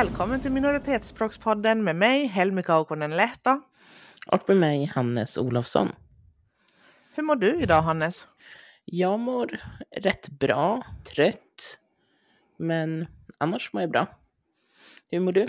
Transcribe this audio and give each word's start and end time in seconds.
Välkommen 0.00 0.40
till 0.40 0.52
Minoritetsspråkspodden 0.52 1.84
med 1.84 1.96
mig, 1.96 2.26
Helmi 2.26 2.62
Kaukonen 2.62 3.16
Lehto. 3.16 3.60
Och 4.26 4.42
med 4.48 4.56
mig, 4.56 4.84
Hannes 4.84 5.38
Olofsson. 5.38 5.88
Hur 7.14 7.22
mår 7.22 7.36
du 7.36 7.60
idag, 7.60 7.82
Hannes? 7.82 8.28
Jag 8.84 9.20
mår 9.20 9.60
rätt 9.96 10.28
bra, 10.28 10.82
trött, 11.14 11.78
men 12.56 13.06
annars 13.38 13.72
mår 13.72 13.82
jag 13.82 13.90
bra. 13.90 14.06
Hur 15.10 15.20
mår 15.20 15.32
du? 15.32 15.48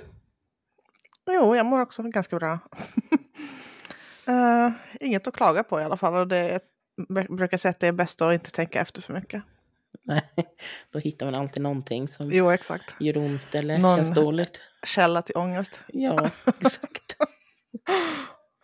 Jo, 1.27 1.55
jag 1.55 1.65
mår 1.65 1.81
också 1.81 2.03
ganska 2.03 2.35
bra. 2.35 2.59
uh, 4.29 4.71
inget 4.99 5.27
att 5.27 5.35
klaga 5.35 5.63
på 5.63 5.81
i 5.81 5.83
alla 5.83 5.97
fall. 5.97 6.15
Och 6.15 6.27
det 6.27 6.59
jag 7.09 7.35
brukar 7.35 7.57
säga 7.57 7.69
att 7.69 7.79
det 7.79 7.87
är 7.87 7.91
bäst 7.91 8.21
att 8.21 8.33
inte 8.33 8.51
tänka 8.51 8.81
efter 8.81 9.01
för 9.01 9.13
mycket. 9.13 9.43
Nej, 10.03 10.21
då 10.91 10.99
hittar 10.99 11.25
man 11.25 11.35
alltid 11.35 11.63
någonting 11.63 12.07
som 12.07 12.29
jo, 12.31 12.51
exakt. 12.51 12.95
gör 12.99 13.17
ont 13.17 13.55
eller 13.55 13.77
Någon 13.77 13.97
känns 13.97 14.13
dåligt. 14.15 14.59
källa 14.87 15.21
till 15.21 15.37
ångest. 15.37 15.81
Ja, 15.87 16.29
exakt. 16.59 17.17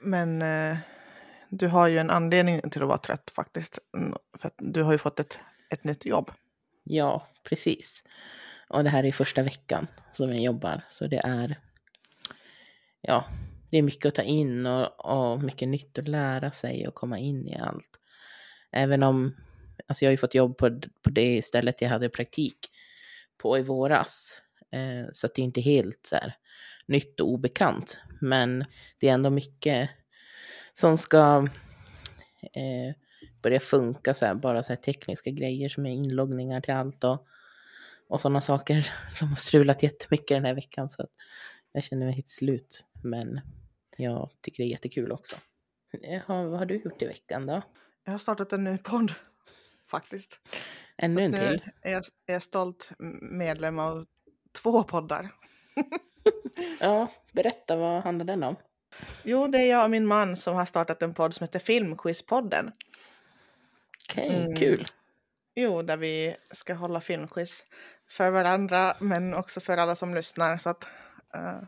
Men 0.01 0.41
eh, 0.41 0.77
du 1.49 1.67
har 1.67 1.87
ju 1.87 1.97
en 1.97 2.09
anledning 2.09 2.69
till 2.69 2.81
att 2.81 2.87
vara 2.87 2.97
trött 2.97 3.31
faktiskt. 3.35 3.79
För 4.37 4.47
att 4.47 4.55
du 4.57 4.83
har 4.83 4.91
ju 4.91 4.97
fått 4.97 5.19
ett, 5.19 5.39
ett 5.69 5.83
nytt 5.83 6.05
jobb. 6.05 6.31
Ja, 6.83 7.27
precis. 7.43 8.03
Och 8.69 8.83
det 8.83 8.89
här 8.89 9.03
är 9.03 9.11
första 9.11 9.43
veckan 9.43 9.87
som 10.13 10.29
jag 10.29 10.39
jobbar. 10.39 10.81
Så 10.89 11.07
det 11.07 11.21
är, 11.23 11.59
ja, 13.01 13.25
det 13.71 13.77
är 13.77 13.81
mycket 13.81 14.05
att 14.05 14.15
ta 14.15 14.21
in 14.21 14.65
och, 14.65 15.05
och 15.05 15.43
mycket 15.43 15.67
nytt 15.67 15.97
att 15.99 16.07
lära 16.07 16.51
sig 16.51 16.87
och 16.87 16.95
komma 16.95 17.17
in 17.17 17.47
i 17.47 17.57
allt. 17.59 17.89
Även 18.71 19.03
om, 19.03 19.35
alltså 19.87 20.05
jag 20.05 20.09
har 20.09 20.13
ju 20.13 20.17
fått 20.17 20.35
jobb 20.35 20.57
på, 20.57 20.81
på 21.01 21.09
det 21.09 21.45
stället 21.45 21.81
jag 21.81 21.89
hade 21.89 22.09
praktik 22.09 22.71
på 23.37 23.57
i 23.57 23.61
våras. 23.61 24.41
Eh, 24.71 25.11
så 25.13 25.27
det 25.35 25.41
är 25.41 25.43
inte 25.43 25.61
helt 25.61 26.05
så 26.05 26.15
här 26.15 26.35
nytt 26.85 27.19
och 27.19 27.29
obekant. 27.29 27.99
Men 28.21 28.65
det 28.99 29.09
är 29.09 29.13
ändå 29.13 29.29
mycket 29.29 29.89
som 30.73 30.97
ska 30.97 31.47
eh, 32.41 32.95
börja 33.41 33.59
funka, 33.59 34.13
så 34.13 34.25
här, 34.25 34.35
bara 34.35 34.63
så 34.63 34.69
här 34.69 34.77
tekniska 34.77 35.31
grejer 35.31 35.69
som 35.69 35.85
är 35.85 35.91
inloggningar 35.91 36.61
till 36.61 36.73
allt 36.73 37.03
och, 37.03 37.27
och 38.07 38.21
sådana 38.21 38.41
saker 38.41 38.91
som 39.09 39.27
har 39.27 39.35
strulat 39.35 39.83
jättemycket 39.83 40.37
den 40.37 40.45
här 40.45 40.55
veckan. 40.55 40.89
Så 40.89 41.01
att 41.01 41.09
jag 41.71 41.83
känner 41.83 42.05
mig 42.05 42.15
helt 42.15 42.29
slut. 42.29 42.85
Men 43.03 43.41
jag 43.97 44.29
tycker 44.41 44.63
det 44.63 44.67
är 44.67 44.71
jättekul 44.71 45.11
också. 45.11 45.35
Eh, 46.03 46.13
Jaha, 46.13 46.43
vad 46.43 46.59
har 46.59 46.65
du 46.65 46.75
gjort 46.75 47.01
i 47.01 47.05
veckan 47.05 47.45
då? 47.45 47.61
Jag 48.03 48.11
har 48.11 48.19
startat 48.19 48.53
en 48.53 48.63
ny 48.63 48.77
podd 48.77 49.13
faktiskt. 49.87 50.39
Ännu 50.97 51.21
en 51.21 51.33
till? 51.33 51.61
Är 51.81 51.91
jag 51.91 52.03
är 52.27 52.39
stolt 52.39 52.89
medlem 53.21 53.79
av 53.79 54.05
två 54.51 54.83
poddar. 54.83 55.29
ja, 56.79 57.07
berätta, 57.31 57.75
vad 57.75 58.03
handlar 58.03 58.25
den 58.25 58.43
om? 58.43 58.55
Jo, 59.23 59.47
det 59.47 59.57
är 59.57 59.69
jag 59.69 59.83
och 59.83 59.91
min 59.91 60.07
man 60.07 60.37
som 60.37 60.55
har 60.55 60.65
startat 60.65 61.01
en 61.01 61.13
podd 61.13 61.33
som 61.33 61.43
heter 61.43 61.59
Filmquizpodden. 61.59 62.71
Okej, 64.09 64.27
okay, 64.27 64.41
mm. 64.41 64.55
kul. 64.55 64.85
Jo, 65.55 65.81
där 65.81 65.97
vi 65.97 66.35
ska 66.51 66.73
hålla 66.73 67.01
filmquiz 67.01 67.65
för 68.09 68.31
varandra 68.31 68.95
men 68.99 69.33
också 69.33 69.61
för 69.61 69.77
alla 69.77 69.95
som 69.95 70.15
lyssnar. 70.15 70.57
Så 70.57 70.69
att, 70.69 70.83
uh, 71.35 71.63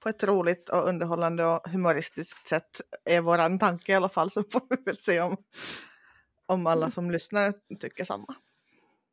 på 0.00 0.08
ett 0.08 0.24
roligt 0.24 0.68
och 0.68 0.88
underhållande 0.88 1.44
och 1.44 1.70
humoristiskt 1.70 2.48
sätt 2.48 2.80
är 3.04 3.20
våran 3.20 3.58
tanke 3.58 3.92
i 3.92 3.94
alla 3.94 4.08
fall. 4.08 4.30
Så 4.30 4.44
får 4.52 4.62
vi 4.70 4.76
väl 4.84 4.96
se 4.96 5.20
om, 5.20 5.36
om 6.50 6.66
alla 6.66 6.82
mm. 6.82 6.90
som 6.90 7.10
lyssnar 7.10 7.54
tycker 7.80 8.04
samma. 8.04 8.34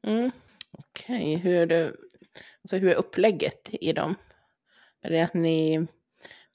Mm. 0.07 0.31
Okej, 0.71 1.35
okay. 1.35 1.35
hur, 1.35 1.71
alltså, 2.61 2.77
hur 2.77 2.89
är 2.89 2.95
upplägget 2.95 3.69
i 3.71 3.93
dem? 3.93 4.15
Är 5.01 5.09
det 5.09 5.21
att 5.21 5.33
ni 5.33 5.87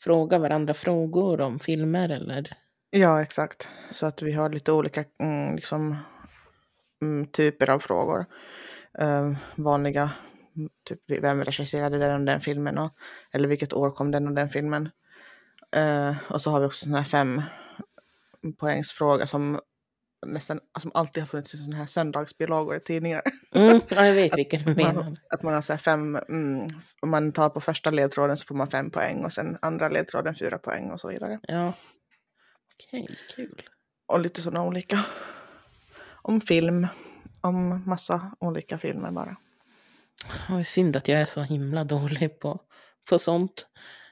frågar 0.00 0.38
varandra 0.38 0.74
frågor 0.74 1.40
om 1.40 1.58
filmer 1.58 2.08
eller? 2.08 2.56
Ja, 2.90 3.22
exakt. 3.22 3.68
Så 3.90 4.06
att 4.06 4.22
vi 4.22 4.32
har 4.32 4.50
lite 4.50 4.72
olika 4.72 5.04
mm, 5.22 5.56
liksom, 5.56 5.96
mm, 7.02 7.26
typer 7.26 7.70
av 7.70 7.78
frågor. 7.78 8.26
Uh, 9.02 9.36
vanliga, 9.56 10.10
typ 10.84 11.00
vem 11.22 11.44
regisserade 11.44 11.98
den 11.98 12.20
och 12.20 12.26
den 12.26 12.40
filmen? 12.40 12.78
Och, 12.78 12.92
eller 13.32 13.48
vilket 13.48 13.72
år 13.72 13.90
kom 13.90 14.10
den 14.10 14.28
och 14.28 14.34
den 14.34 14.48
filmen? 14.48 14.90
Uh, 15.76 16.32
och 16.32 16.40
så 16.42 16.50
har 16.50 16.60
vi 16.60 16.66
också 16.66 16.84
sådana 16.84 16.98
här 16.98 17.04
fem 17.04 17.42
poängsfråga 18.58 19.26
som 19.26 19.60
nästan 20.26 20.60
alltså, 20.72 20.90
alltid 20.94 21.22
har 21.22 21.28
funnits 21.28 21.54
i 21.54 21.56
sådana 21.56 21.76
här 21.76 21.86
söndagsbilagor 21.86 22.76
i 22.76 22.80
tidningar. 22.80 23.22
Mm, 23.54 23.80
ja, 23.88 24.06
jag 24.06 24.14
vet 24.14 24.38
vilka 24.38 24.58
du 24.58 24.74
menar. 24.74 24.94
Man, 24.94 25.16
att 25.30 25.42
man 25.42 25.54
har 25.54 25.60
så 25.60 25.78
fem, 25.78 26.16
mm, 26.16 26.68
om 27.00 27.10
man 27.10 27.32
tar 27.32 27.48
på 27.48 27.60
första 27.60 27.90
ledtråden 27.90 28.36
så 28.36 28.44
får 28.44 28.54
man 28.54 28.70
fem 28.70 28.90
poäng 28.90 29.24
och 29.24 29.32
sen 29.32 29.58
andra 29.62 29.88
ledtråden 29.88 30.34
fyra 30.34 30.58
poäng 30.58 30.90
och 30.90 31.00
så 31.00 31.08
vidare. 31.08 31.40
Ja, 31.42 31.72
okej, 32.74 33.02
okay, 33.02 33.16
kul. 33.36 33.62
Och 34.06 34.20
lite 34.20 34.42
sådana 34.42 34.64
olika. 34.64 35.04
Om 36.22 36.40
film, 36.40 36.86
om 37.40 37.82
massa 37.86 38.36
olika 38.40 38.78
filmer 38.78 39.10
bara. 39.10 39.36
Det 40.48 40.54
är 40.54 40.62
synd 40.62 40.96
att 40.96 41.08
jag 41.08 41.20
är 41.20 41.24
så 41.24 41.42
himla 41.42 41.84
dålig 41.84 42.40
på, 42.40 42.60
på 43.08 43.18
sånt. 43.18 43.66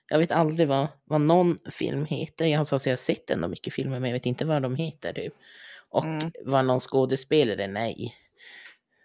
Jag 0.08 0.18
vet 0.18 0.32
aldrig 0.32 0.68
vad, 0.68 0.88
vad 1.04 1.20
någon 1.20 1.58
film 1.70 2.04
heter. 2.04 2.46
Jag, 2.46 2.58
alltså, 2.58 2.80
jag 2.84 2.92
har 2.92 2.96
sett 2.96 3.30
ändå 3.30 3.48
mycket 3.48 3.74
filmer 3.74 4.00
men 4.00 4.10
jag 4.10 4.14
vet 4.14 4.26
inte 4.26 4.44
vad 4.44 4.62
de 4.62 4.76
heter. 4.76 5.12
Typ. 5.12 5.34
Och 5.90 6.04
mm. 6.04 6.32
vad 6.44 6.64
någon 6.64 6.80
skådespelare, 6.80 7.66
nej. 7.66 8.16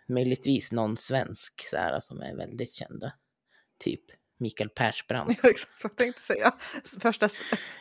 Möjligtvis 0.08 0.72
någon 0.72 0.98
svensk 0.98 1.68
så 1.70 1.78
här, 1.78 2.00
som 2.00 2.22
är 2.22 2.36
väldigt 2.36 2.74
kända. 2.74 3.14
Typ 3.80 4.02
Mikael 4.38 4.70
Persbrandt. 4.70 5.40
Ja, 5.44 5.50
exakt 5.50 5.84
vad 5.84 5.92
jag 5.92 5.98
tänkte 5.98 6.22
säga. 6.22 6.54
Första 7.00 7.30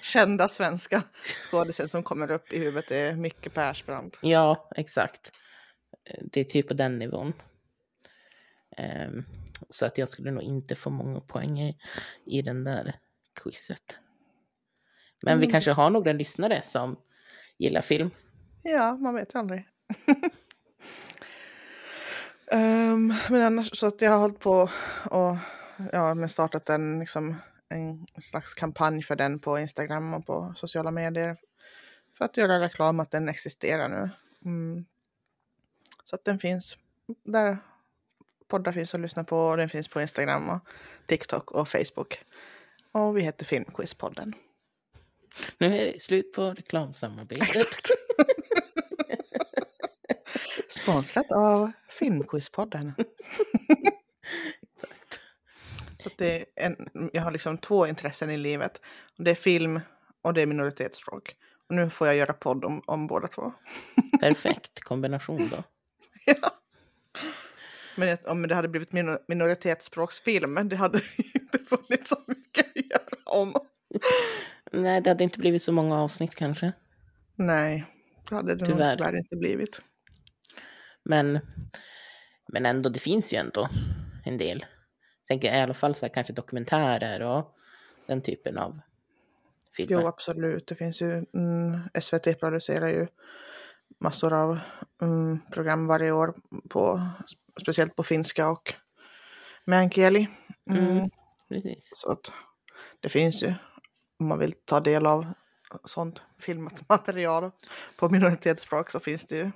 kända 0.02 0.48
svenska 0.48 1.02
skådespelaren 1.50 1.88
som 1.88 2.02
kommer 2.02 2.30
upp 2.30 2.52
i 2.52 2.58
huvudet 2.58 2.90
är 2.90 3.12
Micke 3.12 3.54
Persbrandt. 3.54 4.18
Ja, 4.22 4.70
exakt. 4.76 5.32
Det 6.20 6.40
är 6.40 6.44
typ 6.44 6.68
på 6.68 6.74
den 6.74 6.98
nivån. 6.98 7.32
Um, 8.78 9.24
så 9.68 9.86
att 9.86 9.98
jag 9.98 10.08
skulle 10.08 10.30
nog 10.30 10.42
inte 10.42 10.74
få 10.74 10.90
många 10.90 11.20
poäng 11.20 11.60
i, 11.60 11.78
i 12.26 12.42
den 12.42 12.64
där 12.64 12.98
quizet. 13.42 13.96
Men 15.22 15.32
mm. 15.32 15.46
vi 15.46 15.52
kanske 15.52 15.70
har 15.70 15.90
några 15.90 16.12
lyssnare 16.12 16.62
som 16.62 16.96
gillar 17.58 17.82
film. 17.82 18.10
Ja, 18.64 18.96
man 18.96 19.14
vet 19.14 19.36
aldrig. 19.36 19.68
um, 22.52 23.14
men 23.30 23.42
annars 23.42 23.78
så 23.78 23.86
att 23.86 24.02
jag 24.02 24.10
har 24.10 24.18
hållit 24.18 24.40
på 24.40 24.70
och 25.10 25.36
ja, 25.92 26.14
men 26.14 26.28
startat 26.28 26.70
en, 26.70 26.98
liksom, 26.98 27.36
en 27.68 28.06
slags 28.22 28.54
kampanj 28.54 29.02
för 29.02 29.16
den 29.16 29.38
på 29.38 29.58
Instagram 29.58 30.14
och 30.14 30.26
på 30.26 30.52
sociala 30.56 30.90
medier. 30.90 31.36
För 32.18 32.24
att 32.24 32.36
göra 32.36 32.60
reklam 32.60 33.00
att 33.00 33.10
den 33.10 33.28
existerar 33.28 33.88
nu. 33.88 34.10
Mm. 34.44 34.84
Så 36.04 36.16
att 36.16 36.24
den 36.24 36.38
finns 36.38 36.78
där 37.24 37.58
poddar 38.48 38.72
finns 38.72 38.94
att 38.94 39.00
lyssna 39.00 39.24
på 39.24 39.38
och 39.38 39.56
den 39.56 39.68
finns 39.68 39.88
på 39.88 40.00
Instagram 40.00 40.50
och 40.50 40.60
TikTok 41.06 41.50
och 41.50 41.68
Facebook. 41.68 42.24
Och 42.92 43.16
vi 43.16 43.22
heter 43.22 43.44
Filmquizpodden. 43.44 44.34
Nu 45.58 45.66
är 45.66 45.92
det 45.92 46.02
slut 46.02 46.32
på 46.32 46.50
reklamsamarbetet. 46.50 47.68
Sponsrat 50.82 51.32
av 51.32 51.72
Filmquizpodden. 51.88 52.92
Exakt. 54.62 55.20
Så 55.98 56.10
det 56.16 56.36
är 56.36 56.44
en, 56.56 57.10
jag 57.12 57.22
har 57.22 57.30
liksom 57.30 57.58
två 57.58 57.86
intressen 57.86 58.30
i 58.30 58.36
livet. 58.36 58.80
Det 59.16 59.30
är 59.30 59.34
film 59.34 59.80
och 60.22 60.34
det 60.34 60.42
är 60.42 60.46
minoritetsspråk. 60.46 61.36
Och 61.68 61.74
nu 61.74 61.90
får 61.90 62.06
jag 62.06 62.16
göra 62.16 62.32
podd 62.32 62.64
om, 62.64 62.82
om 62.86 63.06
båda 63.06 63.28
två. 63.28 63.52
Perfekt 64.20 64.80
kombination 64.80 65.48
då. 65.48 65.62
ja. 66.24 66.50
Men 67.96 68.18
om 68.26 68.48
det 68.48 68.54
hade 68.54 68.68
blivit 68.68 68.92
minoritetsspråksfilm, 69.28 70.68
det 70.68 70.76
hade 70.76 71.00
inte 71.16 71.58
funnits 71.58 72.08
så 72.08 72.16
mycket 72.26 72.66
att 72.66 72.86
göra 72.90 73.38
om. 73.38 73.54
Nej, 74.72 75.00
det 75.00 75.10
hade 75.10 75.24
inte 75.24 75.38
blivit 75.38 75.62
så 75.62 75.72
många 75.72 76.00
avsnitt 76.00 76.34
kanske. 76.34 76.72
Nej, 77.34 77.84
det 78.28 78.34
hade 78.34 78.54
det 78.54 78.64
tyvärr. 78.64 78.88
nog 78.88 78.98
tyvärr 78.98 79.16
inte 79.16 79.36
blivit. 79.36 79.80
Men, 81.04 81.40
men 82.48 82.66
ändå, 82.66 82.88
det 82.88 82.98
finns 82.98 83.32
ju 83.32 83.36
ändå 83.36 83.68
en 84.24 84.38
del. 84.38 84.66
Jag 85.20 85.28
tänker 85.28 85.54
i 85.54 85.60
alla 85.60 85.74
fall 85.74 85.94
så 85.94 86.06
här, 86.06 86.12
kanske 86.12 86.32
dokumentärer 86.32 87.22
och 87.22 87.54
den 88.06 88.22
typen 88.22 88.58
av 88.58 88.80
filmer. 89.76 90.02
Jo, 90.02 90.08
absolut. 90.08 90.66
Det 90.66 90.74
finns 90.74 91.02
ju, 91.02 91.24
mm, 91.34 91.80
SVT 92.00 92.40
producerar 92.40 92.88
ju 92.88 93.06
massor 94.00 94.32
av 94.32 94.58
mm, 95.02 95.40
program 95.52 95.86
varje 95.86 96.12
år, 96.12 96.34
på, 96.68 97.08
speciellt 97.60 97.96
på 97.96 98.02
finska 98.02 98.48
och 98.48 98.74
meänkieli. 99.64 100.28
Mm. 100.70 100.86
Mm, 101.50 101.74
så 101.94 102.12
att 102.12 102.32
det 103.00 103.08
finns 103.08 103.42
ju, 103.42 103.54
om 104.18 104.26
man 104.26 104.38
vill 104.38 104.52
ta 104.52 104.80
del 104.80 105.06
av 105.06 105.26
sånt 105.84 106.22
filmat 106.38 106.88
material 106.88 107.50
på 107.96 108.08
minoritetsspråk 108.08 108.90
så 108.90 109.00
finns 109.00 109.26
det 109.26 109.36
ju 109.36 109.50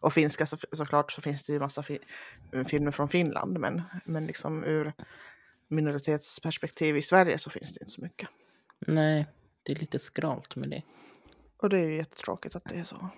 och 0.00 0.12
finska 0.12 0.46
så, 0.46 0.56
såklart 0.72 1.12
så 1.12 1.20
finns 1.20 1.42
det 1.42 1.52
ju 1.52 1.60
massa 1.60 1.82
fi 1.82 1.98
filmer 2.66 2.90
från 2.90 3.08
Finland 3.08 3.58
men, 3.58 3.82
men 4.04 4.26
liksom 4.26 4.64
ur 4.64 4.92
minoritetsperspektiv 5.68 6.96
i 6.96 7.02
Sverige 7.02 7.38
så 7.38 7.50
finns 7.50 7.72
det 7.72 7.82
inte 7.82 7.92
så 7.92 8.02
mycket. 8.02 8.28
Nej, 8.78 9.26
det 9.62 9.72
är 9.72 9.76
lite 9.76 9.98
skralt 9.98 10.56
med 10.56 10.70
det. 10.70 10.82
Och 11.56 11.68
det 11.68 11.78
är 11.78 11.84
ju 11.84 11.96
jättetråkigt 11.96 12.56
att 12.56 12.64
det 12.64 12.74
är 12.74 12.84
så. 12.84 13.10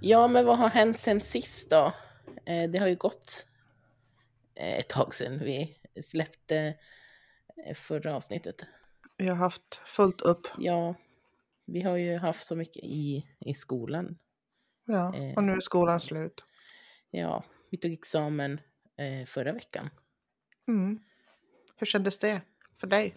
Ja, 0.00 0.28
men 0.28 0.46
vad 0.46 0.58
har 0.58 0.68
hänt 0.68 0.98
sen 0.98 1.20
sist 1.20 1.70
då? 1.70 1.92
Eh, 2.46 2.70
det 2.70 2.78
har 2.78 2.86
ju 2.86 2.96
gått 2.96 3.46
eh, 4.54 4.78
ett 4.78 4.88
tag 4.88 5.14
sedan 5.14 5.38
vi 5.38 5.78
släppte 6.04 6.74
eh, 7.66 7.74
förra 7.74 8.16
avsnittet. 8.16 8.64
Vi 9.16 9.28
har 9.28 9.36
haft 9.36 9.80
fullt 9.84 10.20
upp. 10.20 10.46
Ja, 10.58 10.94
vi 11.66 11.82
har 11.82 11.96
ju 11.96 12.16
haft 12.16 12.46
så 12.46 12.56
mycket 12.56 12.84
i, 12.84 13.26
i 13.40 13.54
skolan. 13.54 14.18
Ja, 14.84 15.14
Eh. 15.16 15.34
och 15.36 15.44
nu 15.44 15.52
är 15.52 15.60
skolan 15.60 16.00
slut. 16.00 16.44
Ja, 17.10 17.44
vi 17.70 17.78
tog 17.78 17.92
examen 17.92 18.60
eh, 18.96 19.26
förra 19.26 19.52
veckan. 19.52 19.90
Mm. 20.68 20.98
Hur 21.76 21.86
kändes 21.86 22.18
det 22.18 22.40
för 22.80 22.86
dig? 22.86 23.14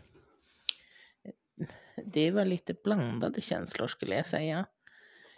Det 2.06 2.31
var 2.31 2.46
lite 2.46 2.74
blandade 2.84 3.42
känslor 3.42 3.88
skulle 3.88 4.16
jag 4.16 4.25
säga. 4.25 4.66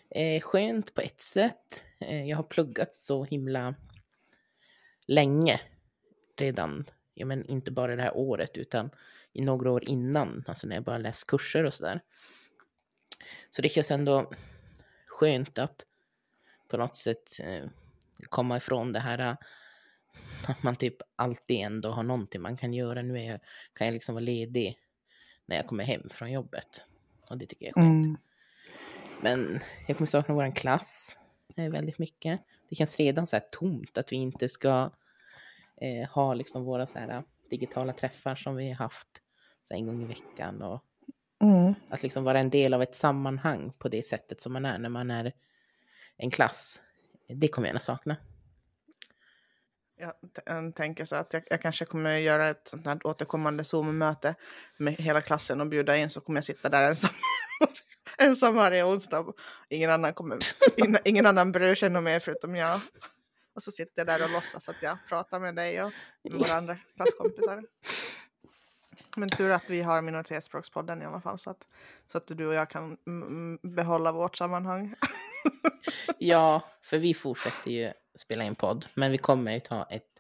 Eh, 0.10 0.42
skönt 0.42 0.94
på 0.94 1.02
ett 1.02 1.22
sätt. 1.22 1.84
Eh, 2.00 2.30
jag 2.30 2.38
har 2.38 2.44
pluggat 2.44 2.96
så 2.96 3.24
himla 3.24 3.76
länge 5.08 5.62
redan. 6.38 6.86
Ja, 7.14 7.26
men 7.26 7.46
inte 7.46 7.72
bara 7.72 7.96
det 7.96 8.02
här 8.02 8.18
året 8.18 8.58
utan 8.58 8.90
i 9.34 9.42
några 9.42 9.72
år 9.72 9.84
innan, 9.84 10.44
alltså 10.48 10.68
när 10.68 10.76
jag 10.76 10.84
bara 10.84 10.98
läst 10.98 11.28
kurser 11.28 11.64
och 11.64 11.74
sådär. 11.74 12.02
Så 13.50 13.62
det 13.62 13.70
känns 13.70 13.92
ändå 13.92 14.32
skönt 15.08 15.58
att 15.58 15.86
på 16.68 16.78
något 16.78 16.96
sätt 16.96 17.40
eh, 17.44 17.70
komma 18.30 18.58
ifrån 18.58 18.94
det 18.94 19.00
här 19.00 19.20
eh, 19.20 19.36
att 20.48 20.64
man 20.64 20.76
typ 20.76 20.96
alltid 21.16 21.60
ändå 21.60 21.92
har 21.92 22.04
någonting 22.04 22.42
man 22.42 22.58
kan 22.58 22.74
göra. 22.74 23.02
Nu 23.02 23.24
jag, 23.24 23.40
kan 23.74 23.88
jag 23.88 23.94
liksom 23.94 24.16
vara 24.16 24.26
ledig 24.26 24.78
när 25.46 25.56
jag 25.56 25.68
kommer 25.68 25.84
hem 25.84 26.10
från 26.10 26.32
jobbet. 26.32 26.84
Och 27.30 27.38
det 27.38 27.46
tycker 27.46 27.66
jag 27.66 27.78
är 27.78 27.82
skönt. 27.82 28.06
Mm. 28.06 28.18
Men 29.22 29.60
jag 29.88 29.98
kommer 29.98 30.08
sakna 30.08 30.36
vår 30.36 30.56
klass 30.56 31.18
eh, 31.56 31.70
väldigt 31.70 32.00
mycket. 32.00 32.42
Det 32.70 32.76
känns 32.76 32.98
redan 32.98 33.28
så 33.28 33.36
här 33.36 33.44
tomt 33.52 33.98
att 33.98 34.12
vi 34.12 34.16
inte 34.16 34.50
ska 34.50 34.92
eh, 35.82 36.10
ha 36.10 36.34
liksom 36.34 36.64
våra 36.64 36.86
så 36.86 37.00
här 37.00 37.24
digitala 37.50 37.94
träffar 37.94 38.36
som 38.36 38.56
vi 38.56 38.68
har 38.68 38.76
haft 38.76 39.08
så 39.64 39.74
en 39.74 39.88
gång 39.88 40.04
i 40.04 40.06
veckan. 40.06 40.62
Och 40.62 40.86
Mm. 41.42 41.76
att 41.90 42.04
liksom 42.04 42.24
vara 42.24 42.40
en 42.40 42.50
del 42.50 42.74
av 42.74 42.82
ett 42.82 42.96
sammanhang 42.96 43.74
på 43.78 43.88
det 43.88 44.06
sättet 44.06 44.42
som 44.42 44.54
man 44.54 44.66
är 44.66 44.78
när 44.78 44.90
man 44.90 45.12
är 45.12 45.34
en 46.18 46.32
klass. 46.32 46.80
Det 47.28 47.48
kommer 47.48 47.68
jag 47.68 47.76
att 47.76 47.84
sakna. 47.84 48.18
Jag 50.46 50.76
tänker 50.76 51.06
så 51.06 51.16
att 51.16 51.34
jag, 51.34 51.44
jag 51.50 51.62
kanske 51.62 51.86
kommer 51.86 52.18
göra 52.18 52.50
ett 52.50 52.68
sånt 52.68 52.86
här 52.86 53.08
återkommande 53.08 53.64
Zoom-möte 53.64 54.36
med 54.78 54.94
hela 54.94 55.22
klassen 55.22 55.62
och 55.62 55.68
bjuda 55.68 55.98
in 55.98 56.10
så 56.10 56.22
kommer 56.22 56.38
jag 56.38 56.46
sitta 56.46 56.70
där 56.70 56.90
ensam. 56.90 57.12
ensam 58.18 58.56
varje 58.56 58.84
onsdag. 58.84 59.26
Ingen 59.70 59.90
annan, 59.92 60.14
kommer, 60.14 60.38
ingen, 60.78 60.98
ingen 61.06 61.26
annan 61.26 61.52
bryr 61.52 61.76
sig 61.76 61.90
nog 61.90 62.04
mer 62.04 62.20
förutom 62.20 62.56
jag. 62.56 62.80
Och 63.56 63.64
så 63.64 63.72
sitter 63.72 63.94
jag 63.96 64.08
där 64.08 64.24
och 64.24 64.32
låtsas 64.32 64.70
att 64.70 64.76
jag 64.82 64.98
pratar 65.10 65.40
med 65.40 65.56
dig 65.56 65.84
och 65.84 65.92
med 66.24 66.34
våra 66.34 66.54
andra 66.54 66.78
klasskompisar. 66.96 67.64
Men 69.16 69.30
tur 69.30 69.50
att 69.50 69.64
vi 69.68 69.82
har 69.82 70.02
minoritetsspråkspodden 70.02 71.02
i 71.02 71.06
alla 71.06 71.22
fall 71.22 71.38
så 71.38 71.50
att, 71.50 71.64
så 72.12 72.18
att 72.18 72.28
du 72.28 72.48
och 72.48 72.54
jag 72.54 72.70
kan 72.70 72.98
behålla 73.62 74.12
vårt 74.12 74.38
sammanhang. 74.38 74.96
Ja, 76.18 76.62
för 76.82 76.98
vi 76.98 77.14
fortsätter 77.14 77.72
ju 77.72 77.92
spela 78.16 78.44
in 78.44 78.56
podd, 78.56 78.86
men 78.94 79.12
vi 79.12 79.18
kommer 79.18 79.54
ju 79.54 79.60
ta 79.60 79.84
ett 79.84 80.18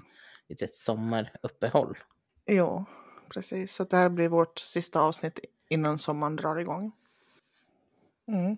litet 0.49 0.75
sommaruppehåll. 0.75 1.97
Jo, 2.45 2.85
precis. 3.33 3.73
Så 3.73 3.83
det 3.83 3.97
här 3.97 4.09
blir 4.09 4.27
vårt 4.27 4.59
sista 4.59 5.01
avsnitt 5.01 5.39
innan 5.69 5.99
sommaren 5.99 6.35
drar 6.35 6.59
igång. 6.59 6.91
Mm. 8.27 8.57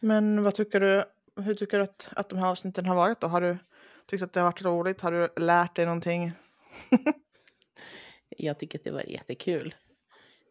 Men 0.00 0.42
vad 0.42 0.54
tycker 0.54 0.80
du? 0.80 1.04
Hur 1.42 1.54
tycker 1.54 1.78
du 1.78 1.84
att, 1.84 2.08
att 2.16 2.28
de 2.28 2.38
här 2.38 2.46
avsnitten 2.46 2.86
har 2.86 2.94
varit 2.94 3.20
då? 3.20 3.26
Har 3.26 3.40
du 3.40 3.58
tyckt 4.06 4.22
att 4.22 4.32
det 4.32 4.40
har 4.40 4.44
varit 4.44 4.62
roligt? 4.62 5.00
Har 5.00 5.12
du 5.12 5.28
lärt 5.36 5.76
dig 5.76 5.84
någonting? 5.84 6.32
Jag 8.38 8.58
tycker 8.58 8.78
att 8.78 8.84
det 8.84 8.90
var 8.90 9.02
jättekul. 9.02 9.74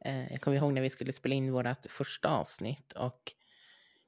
Eh, 0.05 0.31
Jag 0.31 0.41
kommer 0.41 0.57
ihåg 0.57 0.73
när 0.73 0.81
vi 0.81 0.89
skulle 0.89 1.13
spela 1.13 1.35
in 1.35 1.51
vårt 1.51 1.85
första 1.89 2.29
avsnitt 2.29 2.91
och 2.91 3.33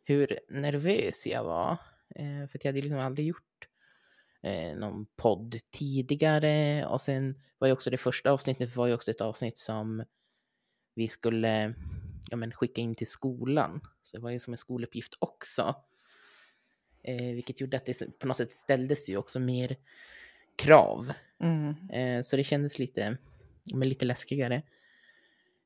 hur 0.03 0.39
nervös 0.49 1.27
jag 1.27 1.43
var. 1.43 1.71
Eh, 2.15 2.47
För 2.47 2.57
att 2.57 2.65
jag 2.65 2.71
hade 2.71 2.81
liksom 2.81 2.99
aldrig 2.99 3.27
gjort 3.27 3.67
eh, 4.41 4.75
någon 4.77 5.05
podd 5.05 5.55
tidigare. 5.71 6.85
Och 6.85 7.01
sen 7.01 7.41
var 7.57 7.67
ju 7.67 7.73
också 7.73 7.89
det 7.89 7.97
första 7.97 8.31
avsnittet 8.31 8.75
var 8.75 8.87
ju 8.87 8.93
också 8.93 9.11
ett 9.11 9.21
avsnitt 9.21 9.57
som 9.57 10.03
vi 10.93 11.07
skulle 11.07 11.73
ja, 12.31 12.37
men 12.37 12.51
skicka 12.51 12.81
in 12.81 12.95
till 12.95 13.07
skolan. 13.07 13.81
Så 14.03 14.17
det 14.17 14.23
var 14.23 14.29
ju 14.29 14.39
som 14.39 14.53
en 14.53 14.57
skoluppgift 14.57 15.13
också. 15.19 15.75
Eh, 17.03 17.33
vilket 17.33 17.61
gjorde 17.61 17.77
att 17.77 17.85
det 17.85 18.19
på 18.19 18.27
något 18.27 18.37
sätt 18.37 18.51
ställdes 18.51 19.09
ju 19.09 19.17
också 19.17 19.39
mer 19.39 19.75
krav 20.55 21.13
Mm. 21.39 21.89
Eh, 21.89 22.21
Så 22.23 22.35
det 22.35 22.43
kändes 22.43 22.79
lite, 22.79 23.17
men 23.73 23.89
lite 23.89 24.05
läskigare. 24.05 24.61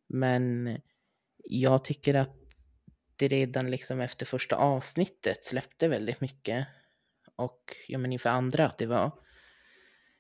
Men 0.07 0.77
jag 1.43 1.83
tycker 1.83 2.13
att 2.13 2.35
det 3.15 3.27
redan 3.27 3.71
liksom 3.71 3.99
efter 4.01 4.25
första 4.25 4.55
avsnittet 4.55 5.45
släppte 5.45 5.87
väldigt 5.87 6.21
mycket. 6.21 6.67
Och 7.35 7.75
ja, 7.87 7.97
men 7.97 8.13
inför 8.13 8.29
andra 8.29 8.65
att 8.65 8.77
det 8.77 8.85
var 8.85 9.11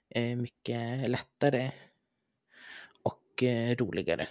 eh, 0.09 0.35
mycket 0.37 1.09
lättare 1.09 1.71
och 3.03 3.43
eh, 3.43 3.75
roligare. 3.75 4.27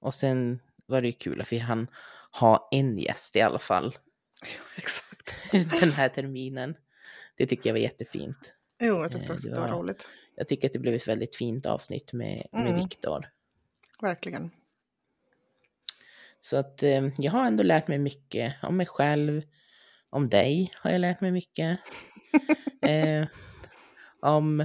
Och 0.00 0.14
sen 0.14 0.60
var 0.86 1.00
det 1.00 1.06
ju 1.08 1.12
kul 1.12 1.40
att 1.40 1.52
vi 1.52 1.58
hann 1.58 1.86
ha 2.30 2.68
en 2.72 2.96
gäst 2.98 3.36
i 3.36 3.40
alla 3.40 3.58
fall 3.58 3.98
Exakt. 4.76 5.34
den 5.80 5.92
här 5.92 6.08
terminen. 6.08 6.76
Det 7.36 7.46
tycker 7.46 7.70
jag 7.70 7.74
var 7.74 7.80
jättefint. 7.80 8.54
Jo, 8.80 8.94
jag 9.02 9.12
tyckte 9.12 9.26
Eh, 9.26 9.32
också 9.34 9.48
det 9.48 9.54
det 9.54 9.60
var 9.60 9.68
var- 9.68 9.78
roligt. 9.78 10.08
Jag 10.36 10.48
tycker 10.48 10.68
att 10.68 10.72
det 10.72 10.78
blev 10.78 10.94
ett 10.94 11.08
väldigt 11.08 11.36
fint 11.36 11.66
avsnitt 11.66 12.12
med, 12.12 12.46
med 12.52 12.66
Mm. 12.66 12.76
Viktor. 12.76 13.30
Verkligen. 14.02 14.50
Så 16.38 16.56
att 16.56 16.82
eh, 16.82 17.08
jag 17.18 17.32
har 17.32 17.46
ändå 17.46 17.62
lärt 17.62 17.88
mig 17.88 17.98
mycket 17.98 18.54
om 18.62 18.76
mig 18.76 18.86
själv, 18.86 19.42
om 20.10 20.28
dig 20.28 20.72
har 20.80 20.90
jag 20.90 21.00
lärt 21.00 21.20
mig 21.20 21.30
mycket. 21.30 21.78
eh, 22.82 23.26
om 24.20 24.60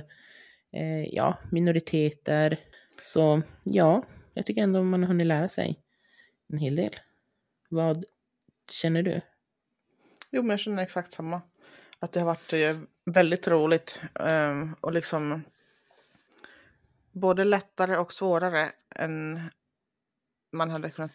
eh, 0.72 1.04
ja, 1.12 1.38
minoriteter. 1.52 2.60
Så 3.02 3.42
ja, 3.64 4.04
jag 4.34 4.46
tycker 4.46 4.62
ändå 4.62 4.84
man 4.84 5.04
har 5.04 5.08
hunnit 5.08 5.28
lära 5.28 5.48
sig 5.48 5.80
en 6.54 6.58
hel 6.58 6.76
del. 6.76 6.92
Vad 7.70 8.06
känner 8.72 9.04
du? 9.04 9.22
Jo, 10.32 10.42
men 10.42 10.50
jag 10.50 10.60
känner 10.60 10.84
exakt 10.84 11.14
samma. 11.14 11.42
Att 12.00 12.12
det 12.12 12.20
har 12.20 12.28
varit 12.28 12.54
eh, 12.54 12.78
väldigt 13.06 13.48
roligt 13.48 14.02
ehm, 14.20 14.76
och 14.82 14.94
liksom 14.94 15.44
både 17.20 17.44
lättare 17.44 17.98
och 17.98 18.14
svårare 18.14 18.72
än 18.96 19.50
man 20.52 20.70
hade 20.70 20.90
kunnat 20.90 21.12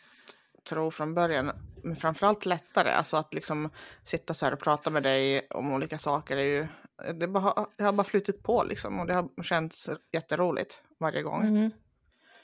tro 0.69 0.91
från 0.91 1.15
början. 1.15 1.51
Men 1.83 1.97
framförallt 1.97 2.47
lättare, 2.47 2.91
alltså 2.91 3.17
att 3.17 3.35
liksom 3.35 3.71
sitta 4.05 4.35
så 4.35 4.45
här 4.45 4.53
och 4.53 4.61
prata 4.61 4.91
med 4.91 5.03
dig 5.03 5.47
om 5.51 5.73
olika 5.73 5.99
saker 5.99 6.37
är 6.37 6.43
ju, 6.43 6.67
det, 7.15 7.29
bara, 7.29 7.67
det 7.77 7.85
har 7.85 7.93
bara 7.93 8.05
flutit 8.05 8.43
på 8.43 8.65
liksom 8.69 9.01
och 9.01 9.07
det 9.07 9.15
har 9.15 9.43
känts 9.43 9.91
jätteroligt 10.13 10.79
varje 10.99 11.23
gång. 11.23 11.43
Mm. 11.43 11.71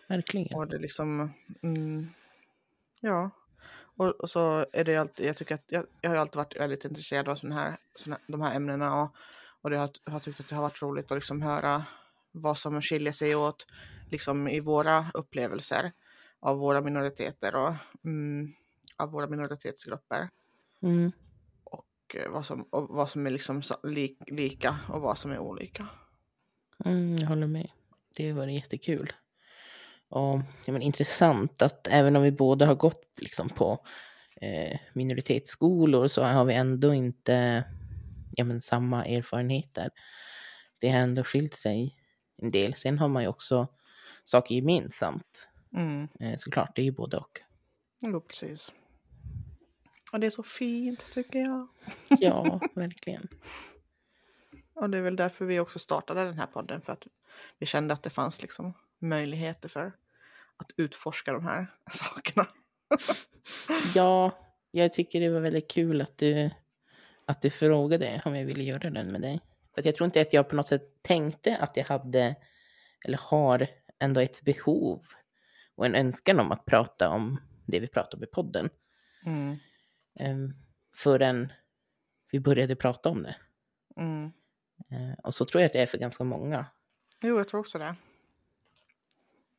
Verkligen. 0.08 0.58
Och 0.58 0.66
det 0.66 0.78
liksom, 0.78 1.32
mm, 1.62 2.10
ja. 3.00 3.30
Och, 3.96 4.06
och 4.06 4.30
så 4.30 4.66
är 4.72 4.84
det 4.84 4.96
alltid, 4.96 5.26
jag 5.26 5.36
tycker 5.36 5.54
att 5.54 5.64
jag, 5.66 5.84
jag 6.00 6.10
har 6.10 6.16
alltid 6.16 6.36
varit 6.36 6.60
väldigt 6.60 6.84
intresserad 6.84 7.28
av 7.28 7.36
sån 7.36 7.52
här, 7.52 7.76
såna, 7.94 8.18
de 8.26 8.40
här 8.40 8.56
ämnena 8.56 9.02
och, 9.02 9.16
och 9.60 9.70
det 9.70 9.78
har, 9.78 9.90
har 10.04 10.20
tyckt 10.20 10.40
att 10.40 10.48
det 10.48 10.54
har 10.54 10.62
varit 10.62 10.82
roligt 10.82 11.12
att 11.12 11.16
liksom 11.16 11.42
höra 11.42 11.84
vad 12.32 12.58
som 12.58 12.82
skiljer 12.82 13.12
sig 13.12 13.34
åt 13.34 13.66
liksom 14.10 14.48
i 14.48 14.60
våra 14.60 15.10
upplevelser 15.14 15.92
av 16.40 16.58
våra 16.58 16.80
minoriteter 16.80 17.54
och 17.54 17.74
mm, 18.04 18.52
av 18.96 19.10
våra 19.10 19.26
minoritetsgrupper 19.26 20.28
Mm. 20.82 21.12
och 21.64 22.16
eh, 22.16 22.30
vad 22.30 22.46
som, 22.46 22.62
och 22.62 22.88
vad 22.88 23.10
som 23.10 23.26
är 23.26 23.30
liksom 23.30 23.62
lika 24.26 24.78
och 24.88 25.00
vad 25.00 25.18
som 25.18 25.32
är 25.32 25.38
olika. 25.38 25.86
Mm, 26.84 27.16
jag 27.16 27.28
håller 27.28 27.46
med. 27.46 27.70
Det 28.16 28.32
var 28.32 28.46
jättekul. 28.46 29.12
Och 30.08 30.40
ja, 30.66 30.72
men, 30.72 30.82
intressant 30.82 31.62
att 31.62 31.86
även 31.86 32.16
om 32.16 32.22
vi 32.22 32.32
båda 32.32 32.66
har 32.66 32.74
gått 32.74 33.04
liksom, 33.16 33.48
på 33.48 33.84
eh, 34.36 34.78
minoritetsskolor 34.92 36.08
så 36.08 36.22
har 36.22 36.44
vi 36.44 36.54
ändå 36.54 36.94
inte 36.94 37.64
ja, 38.32 38.44
men, 38.44 38.60
samma 38.60 39.04
erfarenheter. 39.04 39.90
Det 40.78 40.88
har 40.90 41.00
ändå 41.00 41.24
skilt 41.24 41.54
sig 41.54 41.96
en 42.42 42.50
del. 42.50 42.74
Sen 42.74 42.98
har 42.98 43.08
man 43.08 43.22
ju 43.22 43.28
också 43.28 43.68
saker 44.24 44.54
gemensamt. 44.54 45.48
Mm. 45.76 46.08
Eh, 46.20 46.36
såklart, 46.36 46.76
det 46.76 46.82
är 46.82 46.84
ju 46.84 46.92
både 46.92 47.16
och. 47.16 47.40
Jo, 48.00 48.20
precis. 48.20 48.72
Och 50.12 50.20
det 50.20 50.26
är 50.26 50.30
så 50.30 50.42
fint 50.42 51.12
tycker 51.12 51.38
jag. 51.38 51.68
Ja, 52.08 52.60
verkligen. 52.74 53.28
Och 54.74 54.90
det 54.90 54.98
är 54.98 55.02
väl 55.02 55.16
därför 55.16 55.44
vi 55.44 55.60
också 55.60 55.78
startade 55.78 56.24
den 56.24 56.38
här 56.38 56.46
podden, 56.46 56.80
för 56.80 56.92
att 56.92 57.06
vi 57.58 57.66
kände 57.66 57.94
att 57.94 58.02
det 58.02 58.10
fanns 58.10 58.42
liksom 58.42 58.72
möjligheter 58.98 59.68
för 59.68 59.92
att 60.56 60.70
utforska 60.76 61.32
de 61.32 61.44
här 61.44 61.66
sakerna. 61.92 62.46
ja, 63.94 64.38
jag 64.70 64.92
tycker 64.92 65.20
det 65.20 65.30
var 65.30 65.40
väldigt 65.40 65.70
kul 65.70 66.00
att 66.00 66.18
du, 66.18 66.50
att 67.24 67.42
du 67.42 67.50
frågade 67.50 68.22
om 68.24 68.36
jag 68.36 68.44
ville 68.44 68.64
göra 68.64 68.90
den 68.90 69.12
med 69.12 69.20
dig. 69.20 69.40
För 69.74 69.86
jag 69.86 69.94
tror 69.94 70.04
inte 70.04 70.20
att 70.20 70.32
jag 70.32 70.48
på 70.48 70.56
något 70.56 70.66
sätt 70.66 71.02
tänkte 71.02 71.56
att 71.56 71.76
jag 71.76 71.84
hade, 71.84 72.36
eller 73.04 73.18
har, 73.18 73.68
ändå 73.98 74.20
ett 74.20 74.42
behov 74.42 75.02
och 75.74 75.86
en 75.86 75.94
önskan 75.94 76.40
om 76.40 76.52
att 76.52 76.64
prata 76.64 77.08
om 77.08 77.40
det 77.66 77.80
vi 77.80 77.88
pratar 77.88 78.18
om 78.18 78.24
i 78.24 78.26
podden. 78.26 78.70
Mm. 79.26 79.56
Um, 80.20 80.54
förrän 80.96 81.52
vi 82.30 82.40
började 82.40 82.76
prata 82.76 83.08
om 83.08 83.22
det. 83.22 83.36
Mm. 83.96 84.32
Uh, 84.92 85.14
och 85.22 85.34
så 85.34 85.44
tror 85.44 85.60
jag 85.60 85.66
att 85.66 85.72
det 85.72 85.82
är 85.82 85.86
för 85.86 85.98
ganska 85.98 86.24
många. 86.24 86.66
Jo, 87.20 87.36
jag 87.38 87.48
tror 87.48 87.60
också 87.60 87.78
det. 87.78 87.96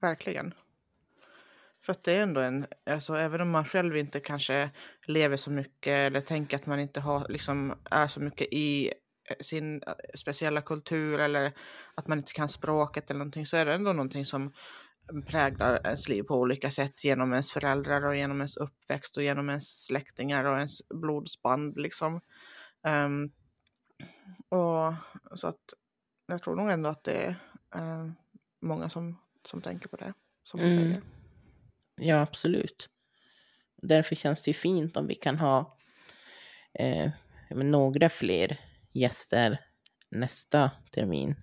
Verkligen. 0.01 0.53
För 1.81 1.91
att 1.91 2.03
det 2.03 2.13
är 2.13 2.23
ändå 2.23 2.41
en, 2.41 2.65
alltså 2.85 3.13
även 3.15 3.41
om 3.41 3.49
man 3.49 3.65
själv 3.65 3.97
inte 3.97 4.19
kanske 4.19 4.69
lever 5.05 5.37
så 5.37 5.51
mycket 5.51 5.93
eller 5.93 6.21
tänker 6.21 6.57
att 6.57 6.65
man 6.65 6.79
inte 6.79 6.99
har, 6.99 7.29
liksom, 7.29 7.73
är 7.91 8.07
så 8.07 8.21
mycket 8.21 8.47
i 8.51 8.93
sin 9.39 9.83
eh, 9.87 9.93
speciella 10.15 10.61
kultur 10.61 11.19
eller 11.19 11.53
att 11.95 12.07
man 12.07 12.17
inte 12.17 12.33
kan 12.33 12.49
språket 12.49 13.09
eller 13.09 13.17
någonting 13.17 13.45
så 13.45 13.57
är 13.57 13.65
det 13.65 13.73
ändå 13.73 13.93
någonting 13.93 14.25
som 14.25 14.53
präglar 15.27 15.81
ens 15.85 16.09
liv 16.09 16.23
på 16.23 16.35
olika 16.35 16.71
sätt 16.71 17.03
genom 17.03 17.31
ens 17.31 17.51
föräldrar 17.51 18.05
och 18.05 18.15
genom 18.15 18.37
ens 18.37 18.57
uppväxt 18.57 19.17
och 19.17 19.23
genom 19.23 19.49
ens 19.49 19.85
släktingar 19.85 20.45
och 20.45 20.57
ens 20.57 20.87
blodsband 20.89 21.77
liksom. 21.77 22.21
Um, 22.87 23.31
och 24.49 24.93
så 25.39 25.47
att 25.47 25.73
jag 26.25 26.43
tror 26.43 26.55
nog 26.55 26.69
ändå 26.71 26.89
att 26.89 27.03
det 27.03 27.35
är 27.71 27.81
uh, 27.81 28.11
många 28.61 28.89
som, 28.89 29.17
som 29.45 29.61
tänker 29.61 29.87
på 29.87 29.95
det, 29.95 30.13
som 30.43 30.59
du 30.59 30.65
mm. 30.65 30.77
säger. 30.77 31.01
Ja, 31.95 32.21
absolut. 32.21 32.89
Därför 33.81 34.15
känns 34.15 34.43
det 34.43 34.49
ju 34.49 34.55
fint 34.55 34.97
om 34.97 35.07
vi 35.07 35.15
kan 35.15 35.37
ha 35.37 35.77
eh, 36.73 37.11
några 37.49 38.09
fler 38.09 38.59
gäster 38.93 39.65
nästa 40.09 40.71
termin. 40.91 41.35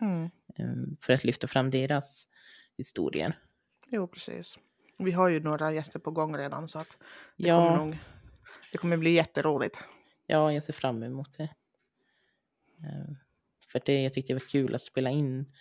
Mm. 0.00 0.24
Eh, 0.58 0.96
för 1.00 1.12
att 1.12 1.24
lyfta 1.24 1.46
fram 1.46 1.70
deras 1.70 2.28
historier. 2.76 3.38
Jo, 3.86 4.08
precis. 4.08 4.58
Vi 4.98 5.12
har 5.12 5.28
ju 5.28 5.40
några 5.40 5.72
gäster 5.72 5.98
på 5.98 6.10
gång 6.10 6.36
redan 6.36 6.68
så 6.68 6.78
att 6.78 6.98
det, 7.36 7.48
ja. 7.48 7.68
kommer, 7.68 7.86
nog, 7.86 7.98
det 8.72 8.78
kommer 8.78 8.96
bli 8.96 9.10
jätteroligt. 9.10 9.78
Ja, 10.26 10.52
jag 10.52 10.62
ser 10.62 10.72
fram 10.72 11.02
emot 11.02 11.36
det. 11.36 11.48
Eh, 12.82 13.14
för 13.72 13.82
det, 13.84 14.02
jag 14.02 14.12
tyckte 14.12 14.32
det 14.32 14.34
var 14.34 14.48
kul 14.48 14.74
att 14.74 14.82
spela 14.82 15.10
in 15.10 15.52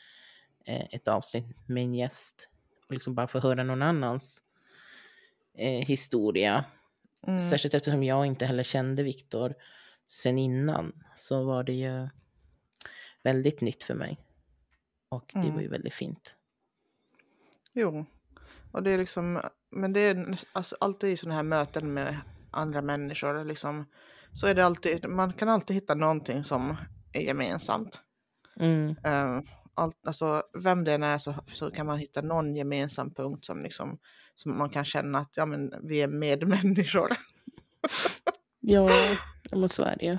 eh, 0.65 0.85
ett 0.91 1.07
avsnitt 1.07 1.67
med 1.67 1.83
en 1.83 1.95
gäst 1.95 2.49
och 2.87 2.93
liksom 2.93 3.15
bara 3.15 3.27
få 3.27 3.39
höra 3.39 3.63
någon 3.63 3.81
annans 3.81 4.41
eh, 5.57 5.85
historia. 5.85 6.65
Mm. 7.27 7.39
Särskilt 7.39 7.73
eftersom 7.73 8.03
jag 8.03 8.25
inte 8.25 8.45
heller 8.45 8.63
kände 8.63 9.03
Viktor 9.03 9.55
sen 10.05 10.37
innan 10.37 11.03
så 11.15 11.43
var 11.43 11.63
det 11.63 11.73
ju 11.73 12.09
väldigt 13.23 13.61
nytt 13.61 13.83
för 13.83 13.93
mig. 13.93 14.19
Och 15.09 15.31
det 15.33 15.39
mm. 15.39 15.53
var 15.53 15.61
ju 15.61 15.67
väldigt 15.67 15.93
fint. 15.93 16.35
Jo, 17.73 18.05
och 18.71 18.83
det 18.83 18.91
är 18.91 18.97
liksom, 18.97 19.41
men 19.69 19.93
det 19.93 19.99
är 19.99 20.39
alltså, 20.53 20.75
alltid 20.79 21.09
i 21.09 21.17
sådana 21.17 21.35
här 21.35 21.43
möten 21.43 21.93
med 21.93 22.17
andra 22.51 22.81
människor 22.81 23.45
liksom, 23.45 23.85
så 24.33 24.47
är 24.47 24.55
det 24.55 24.65
alltid, 24.65 25.09
man 25.09 25.33
kan 25.33 25.49
alltid 25.49 25.75
hitta 25.75 25.95
någonting 25.95 26.43
som 26.43 26.77
är 27.13 27.21
gemensamt. 27.21 27.99
Mm. 28.59 28.95
Um, 29.03 29.47
allt, 29.73 30.07
alltså, 30.07 30.43
vem 30.53 30.83
det 30.83 30.93
än 30.93 31.03
är 31.03 31.17
så, 31.17 31.35
så 31.47 31.71
kan 31.71 31.85
man 31.85 31.97
hitta 31.97 32.21
någon 32.21 32.55
gemensam 32.55 33.13
punkt 33.13 33.45
som, 33.45 33.63
liksom, 33.63 33.99
som 34.35 34.57
man 34.57 34.69
kan 34.69 34.85
känna 34.85 35.19
att 35.19 35.37
ja, 35.37 35.45
men, 35.45 35.73
vi 35.83 36.01
är 36.01 36.07
medmänniskor. 36.07 37.11
ja, 38.67 38.89
så 39.69 39.83
är 39.83 39.95
det 39.99 40.05
ju. 40.05 40.17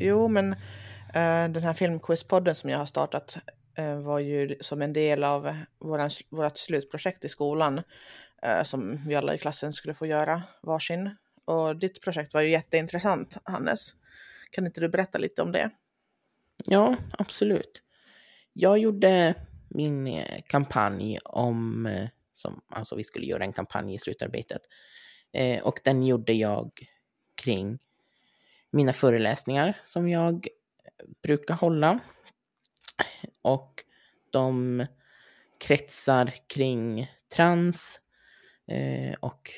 Jo, 0.00 0.28
men 0.28 0.52
uh, 0.52 1.52
den 1.52 1.62
här 1.62 1.72
filmquizpodden 1.72 2.54
som 2.54 2.70
jag 2.70 2.78
har 2.78 2.86
startat 2.86 3.38
uh, 3.78 4.00
var 4.00 4.18
ju 4.18 4.56
som 4.60 4.82
en 4.82 4.92
del 4.92 5.24
av 5.24 5.56
våran, 5.78 6.10
vårt 6.28 6.56
slutprojekt 6.56 7.24
i 7.24 7.28
skolan 7.28 7.78
uh, 7.78 8.62
som 8.64 9.00
vi 9.06 9.14
alla 9.14 9.34
i 9.34 9.38
klassen 9.38 9.72
skulle 9.72 9.94
få 9.94 10.06
göra 10.06 10.42
varsin. 10.62 11.10
Och 11.44 11.76
ditt 11.76 12.02
projekt 12.02 12.34
var 12.34 12.40
ju 12.40 12.50
jätteintressant, 12.50 13.36
Hannes. 13.44 13.94
Kan 14.50 14.66
inte 14.66 14.80
du 14.80 14.88
berätta 14.88 15.18
lite 15.18 15.42
om 15.42 15.52
det? 15.52 15.70
Ja, 16.64 16.96
absolut. 17.10 17.82
Jag 18.52 18.78
gjorde 18.78 19.34
min 19.68 20.22
kampanj 20.46 21.18
om, 21.24 21.88
som, 22.38 22.60
alltså 22.68 22.96
vi 22.96 23.04
skulle 23.04 23.26
göra 23.26 23.44
en 23.44 23.52
kampanj 23.52 23.94
i 23.94 23.98
slutarbetet. 23.98 24.62
Eh, 25.32 25.62
och 25.62 25.80
den 25.84 26.02
gjorde 26.02 26.32
jag 26.32 26.70
kring 27.34 27.78
mina 28.70 28.92
föreläsningar 28.92 29.80
som 29.84 30.08
jag 30.08 30.48
brukar 31.22 31.54
hålla. 31.54 32.00
Och 33.42 33.84
de 34.30 34.86
kretsar 35.58 36.34
kring 36.46 37.10
trans 37.34 38.00
eh, 38.66 39.14
och 39.20 39.50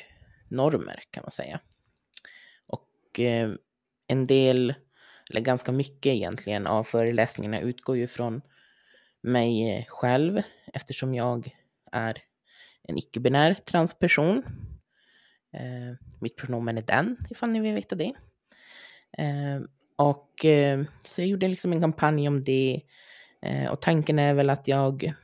normer 0.49 1.03
kan 1.11 1.23
man 1.23 1.31
säga. 1.31 1.61
Och 2.67 3.21
eh, 3.21 3.51
en 4.07 4.27
del 4.27 4.75
eller 5.31 5.41
ganska 5.41 5.73
mycket 5.73 6.15
egentligen, 6.15 6.67
av 6.67 6.85
föreläsningarna 6.85 7.61
utgår 7.61 7.97
ju 7.97 8.07
från 8.07 8.43
mig 9.21 9.87
själv 9.89 10.43
eftersom 10.73 11.15
jag 11.15 11.57
är 11.93 12.23
en 12.89 12.99
icke-binär 12.99 13.55
transperson. 13.55 14.43
Eh, 15.53 15.97
mitt 16.21 16.37
pronomen 16.37 16.79
är 16.79 16.83
den, 16.83 17.17
ifall 17.31 17.51
ni 17.51 17.61
vill 17.61 17.75
veta 17.75 17.97
det. 17.97 18.13
Eh, 19.19 19.61
och 19.97 20.45
eh, 20.45 20.85
så 21.05 21.21
jag 21.21 21.29
gjorde 21.29 21.49
liksom 21.49 21.73
en 21.73 21.81
kampanj 21.81 22.29
om 22.29 22.45
det. 22.45 22.83
Eh, 23.43 23.71
och 23.71 23.83
tanken 23.83 24.19
är 24.19 24.35
väl 24.35 24.51
att 24.51 24.69
jag 24.69 25.15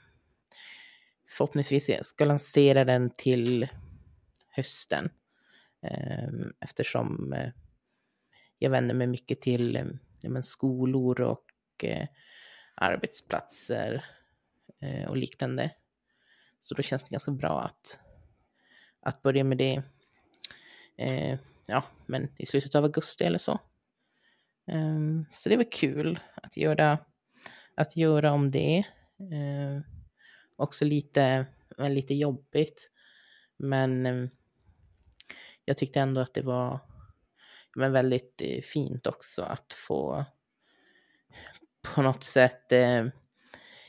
förhoppningsvis 1.29 1.91
ska 2.03 2.25
lansera 2.25 2.85
den 2.85 3.11
till 3.11 3.69
hösten. 4.49 5.11
Ehm, 5.83 6.41
eh, 6.41 6.47
eftersom 6.61 7.35
jag 8.59 8.71
vänder 8.71 8.95
mig 8.95 9.07
mycket 9.07 9.41
till 9.41 9.77
eh, 9.77 9.85
men 10.29 10.43
skolor 10.43 11.21
och 11.21 11.45
eh, 11.83 12.07
arbetsplatser 12.75 14.05
eh, 14.81 15.09
och 15.09 15.17
liknande. 15.17 15.71
Så 16.66 16.75
då 16.75 16.82
känns 16.82 17.04
det 17.04 17.11
ganska 17.11 17.30
bra 17.30 17.62
att, 17.62 18.00
att 19.00 19.23
börja 19.23 19.44
med 19.44 19.58
det 19.58 19.82
eh, 20.96 21.38
ja, 21.66 21.85
men 22.06 22.28
i 22.38 22.46
slutet 22.46 22.75
av 22.75 22.85
augusti 22.85 23.25
eller 23.25 23.38
så. 23.38 23.52
Eh, 24.70 25.23
så 25.32 25.49
det 25.49 25.56
var 25.56 25.73
kul 25.73 26.20
att 26.35 26.56
göra, 26.56 26.99
att 27.75 27.96
göra 27.96 28.32
om 28.32 28.50
det. 28.50 28.78
Eh, 29.18 29.80
också 30.56 30.85
lite, 30.85 31.46
lite 31.78 32.14
jobbigt. 32.14 32.90
Men 33.56 34.06
ehm, 34.06 34.30
jag 35.64 35.76
tyckte 35.76 36.00
ändå 36.00 36.20
att 36.20 36.35
det 36.35 36.42
var 36.42 36.80
men 37.75 37.92
väldigt 37.92 38.42
eh, 38.44 38.62
fint 38.62 39.06
också 39.06 39.42
att 39.42 39.73
få 39.73 40.25
på 41.82 42.02
något 42.02 42.25
sätt, 42.25 42.73
eh, 42.73 43.06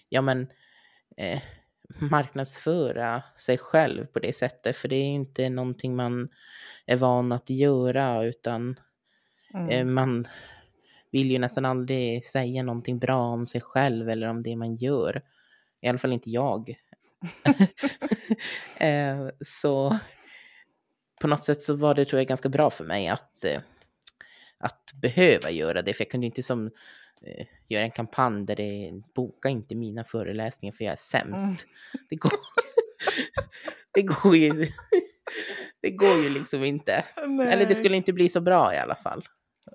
ja 0.09 0.21
men, 0.21 0.51
eh, 1.17 1.41
marknadsföra 1.87 3.23
sig 3.37 3.57
själv 3.57 4.05
på 4.05 4.19
det 4.19 4.33
sättet. 4.33 4.77
För 4.77 4.87
det 4.87 4.95
är 4.95 5.05
inte 5.05 5.49
någonting 5.49 5.95
man 5.95 6.29
är 6.85 6.97
van 6.97 7.31
att 7.31 7.49
göra 7.49 8.23
utan 8.23 8.79
mm. 9.53 9.69
eh, 9.69 9.85
man 9.85 10.27
vill 11.11 11.31
ju 11.31 11.39
nästan 11.39 11.65
aldrig 11.65 12.25
säga 12.25 12.63
någonting 12.63 12.99
bra 12.99 13.19
om 13.19 13.47
sig 13.47 13.61
själv 13.61 14.09
eller 14.09 14.27
om 14.27 14.43
det 14.43 14.55
man 14.55 14.75
gör. 14.75 15.21
I 15.81 15.87
alla 15.87 15.97
fall 15.97 16.13
inte 16.13 16.29
jag. 16.29 16.75
eh, 18.77 19.27
så 19.41 19.99
på 21.21 21.27
något 21.27 21.43
sätt 21.43 21.63
så 21.63 21.75
var 21.75 21.95
det 21.95 22.05
tror 22.05 22.19
jag 22.19 22.27
ganska 22.27 22.49
bra 22.49 22.69
för 22.69 22.83
mig 22.83 23.07
att 23.07 23.43
eh, 23.43 23.61
att 24.57 24.91
behöva 25.01 25.51
göra 25.51 25.81
det. 25.81 25.93
För 25.93 26.03
jag 26.03 26.11
kunde 26.11 26.25
inte 26.25 26.43
som 26.43 26.71
göra 27.67 27.83
en 27.83 27.91
kampanj 27.91 28.45
där 28.45 28.55
det 28.55 28.91
boka 29.15 29.49
inte 29.49 29.75
mina 29.75 30.03
föreläsningar 30.03 30.73
för 30.73 30.83
jag 30.83 30.91
är 30.91 30.97
sämst. 30.97 31.65
Mm. 31.93 32.05
Det, 32.09 32.15
går, 32.15 32.31
det 33.91 34.01
går 34.01 34.35
ju 34.35 34.67
det 35.81 35.91
går 35.91 36.23
ju 36.23 36.29
liksom 36.29 36.63
inte. 36.63 37.05
Nej. 37.25 37.47
Eller 37.47 37.65
det 37.65 37.75
skulle 37.75 37.97
inte 37.97 38.13
bli 38.13 38.29
så 38.29 38.41
bra 38.41 38.73
i 38.73 38.77
alla 38.77 38.95
fall. 38.95 39.25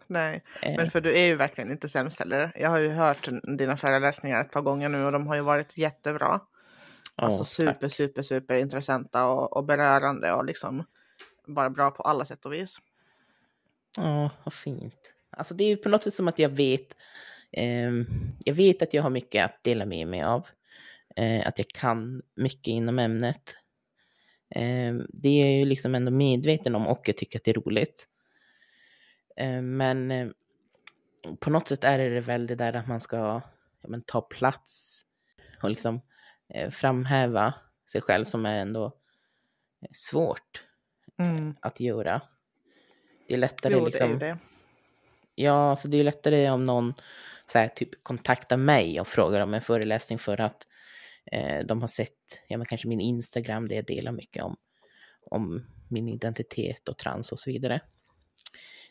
Nej, 0.06 0.44
eh. 0.62 0.76
men 0.76 0.90
för 0.90 1.00
du 1.00 1.18
är 1.18 1.24
ju 1.24 1.34
verkligen 1.34 1.70
inte 1.70 1.88
sämst 1.88 2.18
heller. 2.18 2.52
Jag 2.56 2.70
har 2.70 2.78
ju 2.78 2.88
hört 2.88 3.28
dina 3.58 3.76
föreläsningar 3.76 4.40
ett 4.40 4.50
par 4.50 4.62
gånger 4.62 4.88
nu 4.88 5.04
och 5.04 5.12
de 5.12 5.26
har 5.26 5.34
ju 5.34 5.40
varit 5.40 5.78
jättebra. 5.78 6.40
Alltså 7.16 7.42
oh, 7.42 7.46
super, 7.46 7.72
tack. 7.80 7.92
super, 7.92 8.22
super 8.22 8.54
intressanta 8.54 9.26
och, 9.26 9.56
och 9.56 9.64
berörande 9.64 10.32
och 10.32 10.44
liksom 10.44 10.84
bara 11.46 11.70
bra 11.70 11.90
på 11.90 12.02
alla 12.02 12.24
sätt 12.24 12.46
och 12.46 12.52
vis. 12.52 12.76
Ja, 13.96 14.30
vad 14.44 14.54
fint. 14.54 15.14
alltså 15.30 15.54
det 15.54 15.64
är 15.64 15.76
på 15.76 15.88
något 15.88 16.02
sätt 16.02 16.14
som 16.14 16.28
att 16.28 16.38
jag 16.38 16.48
vet, 16.48 16.80
eh, 16.80 16.96
jag 18.44 18.54
vet 18.54 18.82
att 18.82 18.94
jag 18.94 19.02
har 19.02 19.10
mycket 19.10 19.44
att 19.44 19.64
dela 19.64 19.86
med 19.86 20.08
mig 20.08 20.22
av. 20.22 20.48
Eh, 21.16 21.46
att 21.48 21.58
jag 21.58 21.68
kan 21.68 22.22
mycket 22.34 22.68
inom 22.68 22.98
ämnet. 22.98 23.56
Eh, 24.54 24.94
det 25.08 25.28
är 25.28 25.46
jag 25.46 25.58
ju 25.58 25.64
liksom 25.64 25.94
ändå 25.94 26.10
medveten 26.10 26.74
om 26.74 26.86
och 26.86 27.08
jag 27.08 27.16
tycker 27.16 27.38
att 27.38 27.44
det 27.44 27.50
är 27.50 27.54
roligt. 27.54 28.08
Eh, 29.36 29.62
men 29.62 30.10
eh, 30.10 30.28
på 31.40 31.50
något 31.50 31.68
sätt 31.68 31.84
är 31.84 32.10
det 32.10 32.20
väl 32.20 32.46
det 32.46 32.54
där 32.54 32.72
att 32.72 32.88
man 32.88 33.00
ska 33.00 33.16
ja, 33.16 33.88
men, 33.88 34.02
ta 34.02 34.20
plats 34.20 35.04
och 35.62 35.70
liksom 35.70 36.00
eh, 36.48 36.70
framhäva 36.70 37.54
sig 37.92 38.00
själv 38.00 38.24
som 38.24 38.46
är 38.46 38.58
ändå 38.58 38.96
svårt 39.92 40.62
Mm. 41.18 41.54
att 41.60 41.80
göra. 41.80 42.22
Det 43.28 43.34
är 43.34 43.38
lättare 43.38 43.74
Jo, 43.78 43.86
liksom. 43.86 44.18
det 44.18 44.26
är 44.26 44.34
det. 44.34 44.38
Ja, 45.34 45.70
alltså 45.70 45.88
det 45.88 45.96
är 45.96 46.04
lättare 46.04 46.50
om 46.50 46.64
någon 46.64 46.94
så 47.52 47.58
här, 47.58 47.68
typ 47.68 48.04
kontaktar 48.04 48.56
mig 48.56 49.00
och 49.00 49.08
frågar 49.08 49.40
om 49.40 49.54
en 49.54 49.62
föreläsning 49.62 50.18
för 50.18 50.40
att 50.40 50.66
eh, 51.32 51.66
de 51.66 51.80
har 51.80 51.88
sett, 51.88 52.42
ja 52.48 52.58
men 52.58 52.66
kanske 52.66 52.88
min 52.88 53.00
Instagram 53.00 53.68
där 53.68 53.76
jag 53.76 53.86
delar 53.86 54.12
mycket 54.12 54.42
om, 54.42 54.56
om 55.30 55.66
min 55.88 56.08
identitet 56.08 56.88
och 56.88 56.98
trans 56.98 57.32
och 57.32 57.38
så 57.38 57.50
vidare. 57.50 57.80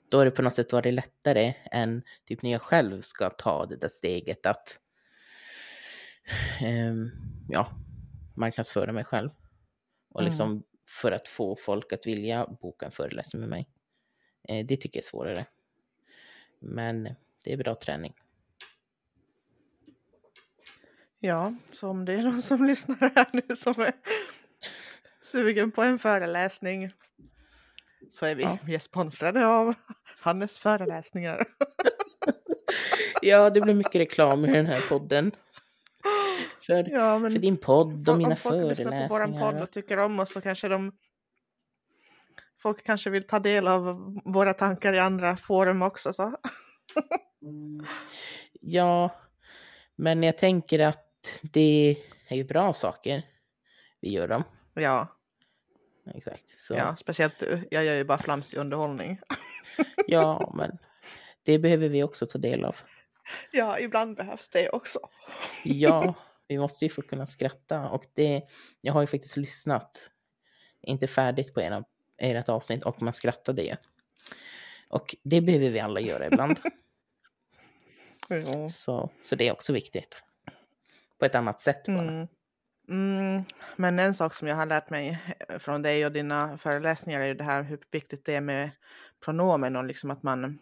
Då 0.09 0.19
är 0.19 0.25
det 0.25 0.31
på 0.31 0.41
något 0.41 0.55
sätt 0.55 0.73
varit 0.73 0.93
lättare 0.93 1.53
än 1.71 2.03
typ 2.25 2.41
när 2.41 2.51
jag 2.51 2.61
själv 2.61 3.01
ska 3.01 3.29
ta 3.29 3.65
det 3.65 3.75
där 3.75 3.87
steget 3.87 4.45
att 4.45 4.79
ehm, 6.61 7.11
ja, 7.49 7.71
marknadsföra 8.35 8.91
mig 8.91 9.03
själv. 9.03 9.29
Och 10.09 10.21
Mm. 10.21 10.29
liksom 10.31 10.63
för 10.87 11.11
att 11.11 11.27
få 11.27 11.55
folk 11.55 11.93
att 11.93 12.07
vilja 12.07 12.47
boka 12.61 12.85
en 12.85 12.91
föreläsning 12.91 13.39
med 13.39 13.49
mig. 13.49 13.69
Eh, 14.49 14.65
det 14.65 14.77
tycker 14.77 14.97
jag 14.97 15.03
är 15.03 15.07
svårare. 15.07 15.45
Men 16.59 17.03
det 17.43 17.53
är 17.53 17.57
bra 17.57 17.75
träning. 17.75 18.13
Ja, 21.23 21.53
så 21.71 21.89
om 21.89 22.05
det 22.05 22.13
är 22.13 22.23
någon 22.23 22.41
som 22.41 22.65
lyssnar 22.67 23.11
här 23.15 23.27
nu 23.33 23.55
som 23.55 23.81
är 23.81 23.91
sugen 25.21 25.71
på 25.71 25.81
en 25.83 25.99
föreläsning 25.99 26.89
så 28.09 28.25
är 28.25 28.35
vi, 28.35 28.43
Ja. 28.43 28.57
vi 28.65 28.75
är 28.75 28.79
sponsrade 28.79 29.45
av 29.47 29.73
Hannes 30.21 30.59
föreläsningar. 30.59 31.43
Ja, 33.23 33.49
det 33.49 33.61
blir 33.61 33.73
mycket 33.73 33.95
reklam 33.95 34.45
i 34.45 34.51
den 34.53 34.65
här 34.65 34.81
podden. 34.89 35.31
För, 36.65 36.89
Ja, 36.89 37.19
men 37.19 37.31
för 37.31 37.39
din 37.39 37.57
podd 37.57 38.09
och 38.09 38.13
om 38.13 38.17
mina 38.17 38.35
folk 38.35 38.69
lyssnar 38.69 39.07
på 39.07 39.13
våran 39.13 39.29
podd 39.31 39.39
föreläsningar. 39.39 39.63
och 39.63 39.71
tycker 39.71 39.97
om 39.97 40.19
oss 40.19 40.33
så 40.33 40.41
kanske 40.41 40.67
de 40.67 40.91
Folk 42.57 42.83
kanske 42.85 43.09
vill 43.09 43.23
ta 43.27 43.39
del 43.39 43.67
av 43.67 44.13
våra 44.25 44.53
tankar 44.53 44.93
i 44.93 44.99
andra 44.99 45.37
forum 45.37 45.81
också 45.81 46.13
så. 46.13 46.35
Ja, 48.61 49.15
men 49.95 50.23
jag 50.23 50.37
tänker 50.37 50.79
att 50.79 51.10
det 51.41 51.97
är 52.27 52.35
ju 52.35 52.43
bra 52.43 52.73
saker 52.73 53.23
vi 53.99 54.11
gör 54.11 54.27
dem. 54.27 54.43
Ja, 54.73 55.07
Exakt. 56.15 56.59
Så, 56.59 56.73
ja, 56.73 56.95
speciellt 56.95 57.39
du. 57.39 57.67
Jag 57.71 57.85
gör 57.85 57.95
ju 57.95 58.03
bara 58.03 58.17
flamsig 58.17 58.57
underhållning. 58.57 59.19
ja, 60.07 60.53
men 60.57 60.77
det 61.43 61.59
behöver 61.59 61.89
vi 61.89 62.03
också 62.03 62.25
ta 62.25 62.37
del 62.37 62.65
av. 62.65 62.77
Ja, 63.51 63.79
ibland 63.79 64.17
behövs 64.17 64.49
det 64.49 64.69
också. 64.69 64.99
Ja, 65.63 66.13
vi 66.47 66.57
måste 66.57 66.85
ju 66.85 66.89
få 66.89 67.01
kunna 67.01 67.27
skratta 67.27 67.89
och 67.89 68.05
det, 68.13 68.43
jag 68.81 68.93
har 68.93 69.01
ju 69.01 69.07
faktiskt 69.07 69.37
lyssnat, 69.37 70.11
inte 70.81 71.07
färdigt 71.07 71.53
på 71.53 71.61
ena, 71.61 71.83
ert 72.17 72.49
avsnitt 72.49 72.83
och 72.83 73.01
man 73.01 73.13
skrattade 73.13 73.61
ju. 73.61 73.75
Och 74.87 75.15
det 75.23 75.41
behöver 75.41 75.69
vi 75.69 75.79
alla 75.79 75.99
göra 75.99 76.27
ibland, 76.27 76.59
Jo. 78.29 78.69
så, 78.69 79.09
så 79.23 79.35
det 79.35 79.47
är 79.47 79.51
också 79.51 79.73
viktigt. 79.73 80.23
På 81.21 81.25
ett 81.25 81.35
annat 81.35 81.61
sätt 81.61 81.85
bara. 81.85 82.01
Mm. 82.01 82.27
Mm. 82.89 83.43
Men 83.75 83.99
en 83.99 84.13
sak 84.13 84.33
som 84.33 84.47
jag 84.47 84.55
har 84.55 84.65
lärt 84.65 84.89
mig 84.89 85.19
eh, 85.49 85.57
från 85.57 85.81
dig 85.81 86.05
och 86.05 86.11
dina 86.11 86.57
föreläsningar 86.57 87.21
är 87.21 87.25
ju 87.25 87.33
det 87.33 87.43
här 87.43 87.63
hur 87.63 87.79
viktigt 87.91 88.25
det 88.25 88.35
är 88.35 88.41
med 88.41 88.69
pronomen 89.25 89.75
och 89.75 89.83
liksom 89.83 90.11
att 90.11 90.23
man 90.23 90.59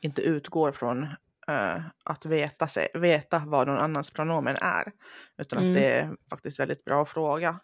inte 0.00 0.22
utgår 0.22 0.72
från 0.72 1.02
eh, 1.48 1.80
att 2.04 2.26
veta, 2.26 2.68
sig, 2.68 2.88
veta 2.94 3.42
vad 3.46 3.68
någon 3.68 3.78
annans 3.78 4.10
pronomen 4.10 4.56
är. 4.60 4.92
Utan 5.38 5.58
Mm. 5.58 5.70
att 5.70 5.76
det 5.76 5.92
är 5.92 6.16
faktiskt 6.30 6.60
väldigt 6.60 6.84
bra 6.84 7.02
att 7.02 7.08
fråga. 7.08 7.60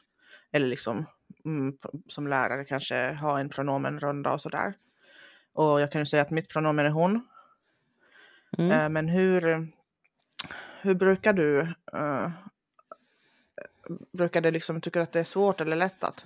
Eller 0.52 0.66
liksom 0.66 1.06
mm, 1.44 1.76
som 2.08 2.26
lärare 2.26 2.64
kanske 2.64 3.12
ha 3.12 3.38
en 3.40 3.48
pronomenrunda 3.48 4.32
och 4.32 4.40
sådär. 4.40 4.74
Och 5.52 5.80
jag 5.80 5.92
kan 5.92 6.00
ju 6.00 6.06
säga 6.06 6.22
att 6.22 6.30
mitt 6.30 6.48
pronomen 6.48 6.86
är 6.86 6.90
hon. 6.90 7.28
Eh, 8.58 8.88
Men 8.88 9.08
hur, 9.08 9.68
hur 10.82 10.94
brukar 10.94 11.32
du, 11.32 11.60
eh, 11.92 12.30
brukar 14.12 14.40
det 14.40 14.50
liksom, 14.50 14.80
tycker 14.80 15.00
du 15.00 15.04
att 15.04 15.12
det 15.12 15.20
är 15.20 15.24
svårt 15.24 15.60
eller 15.60 15.76
lätt 15.76 16.04
att, 16.04 16.24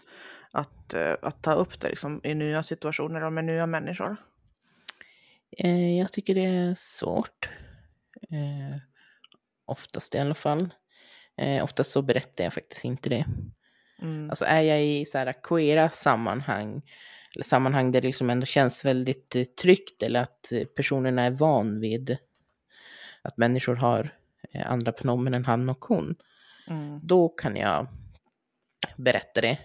att, 0.51 0.95
eh, 0.95 1.15
att 1.23 1.43
ta 1.43 1.53
upp 1.53 1.81
det 1.81 1.89
liksom, 1.89 2.21
i 2.25 2.35
nya 2.35 2.63
situationer 2.63 3.25
och 3.25 3.33
med 3.33 3.45
nya 3.45 3.67
människor? 3.67 4.17
Eh, 5.59 5.99
jag 5.99 6.13
tycker 6.13 6.35
det 6.35 6.45
är 6.45 6.75
svårt. 6.75 7.49
Eh, 8.31 8.81
oftast 9.67 10.15
i 10.15 10.19
alla 10.19 10.35
fall. 10.35 10.75
Eh, 11.37 11.65
oftast 11.65 11.91
så 11.91 12.03
berättar 12.03 12.45
jag 12.45 12.55
faktiskt 12.55 12.85
inte 12.85 13.09
det. 13.09 13.25
Mm. 14.03 14.31
Alltså 14.31 14.45
är 14.45 14.61
jag 14.61 14.85
i 14.85 15.05
så 15.05 15.19
här 15.19 15.35
queera 15.43 15.91
sammanhang, 15.91 16.83
eller 17.35 17.45
sammanhang 17.45 17.93
där 17.93 18.01
det 18.01 18.07
liksom 18.07 18.31
ändå 18.31 18.47
känns 18.47 18.85
väldigt 18.85 19.37
eh, 19.37 19.45
tryggt 19.45 20.03
eller 20.03 20.23
att 20.23 20.53
personerna 20.77 21.23
är 21.23 21.31
van 21.31 21.81
vid 21.81 22.17
att 23.23 23.37
människor 23.37 23.77
har 23.77 24.20
andra 24.55 24.93
pronomen 24.93 25.35
än 25.35 25.45
han 25.45 25.69
och 25.69 25.85
hon, 25.85 26.17
Mm. 26.67 27.01
då 27.03 27.29
kan 27.29 27.57
jag 27.57 27.87
berätta 28.97 29.41
det. 29.41 29.59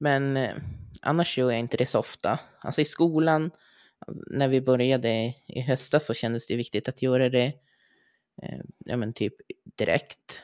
Men 0.00 0.36
eh, 0.36 0.56
annars 1.02 1.38
gör 1.38 1.50
jag 1.50 1.60
inte 1.60 1.76
det 1.76 1.86
så 1.86 1.98
ofta. 1.98 2.40
Alltså 2.60 2.80
i 2.80 2.84
skolan, 2.84 3.50
alltså, 3.98 4.22
när 4.30 4.48
vi 4.48 4.60
började 4.60 5.34
i 5.46 5.60
höstas 5.60 6.06
så 6.06 6.14
kändes 6.14 6.46
det 6.46 6.56
viktigt 6.56 6.88
att 6.88 7.02
göra 7.02 7.28
det 7.28 7.52
eh, 8.42 8.58
ja, 8.78 8.96
men 8.96 9.12
typ 9.12 9.34
direkt. 9.76 10.42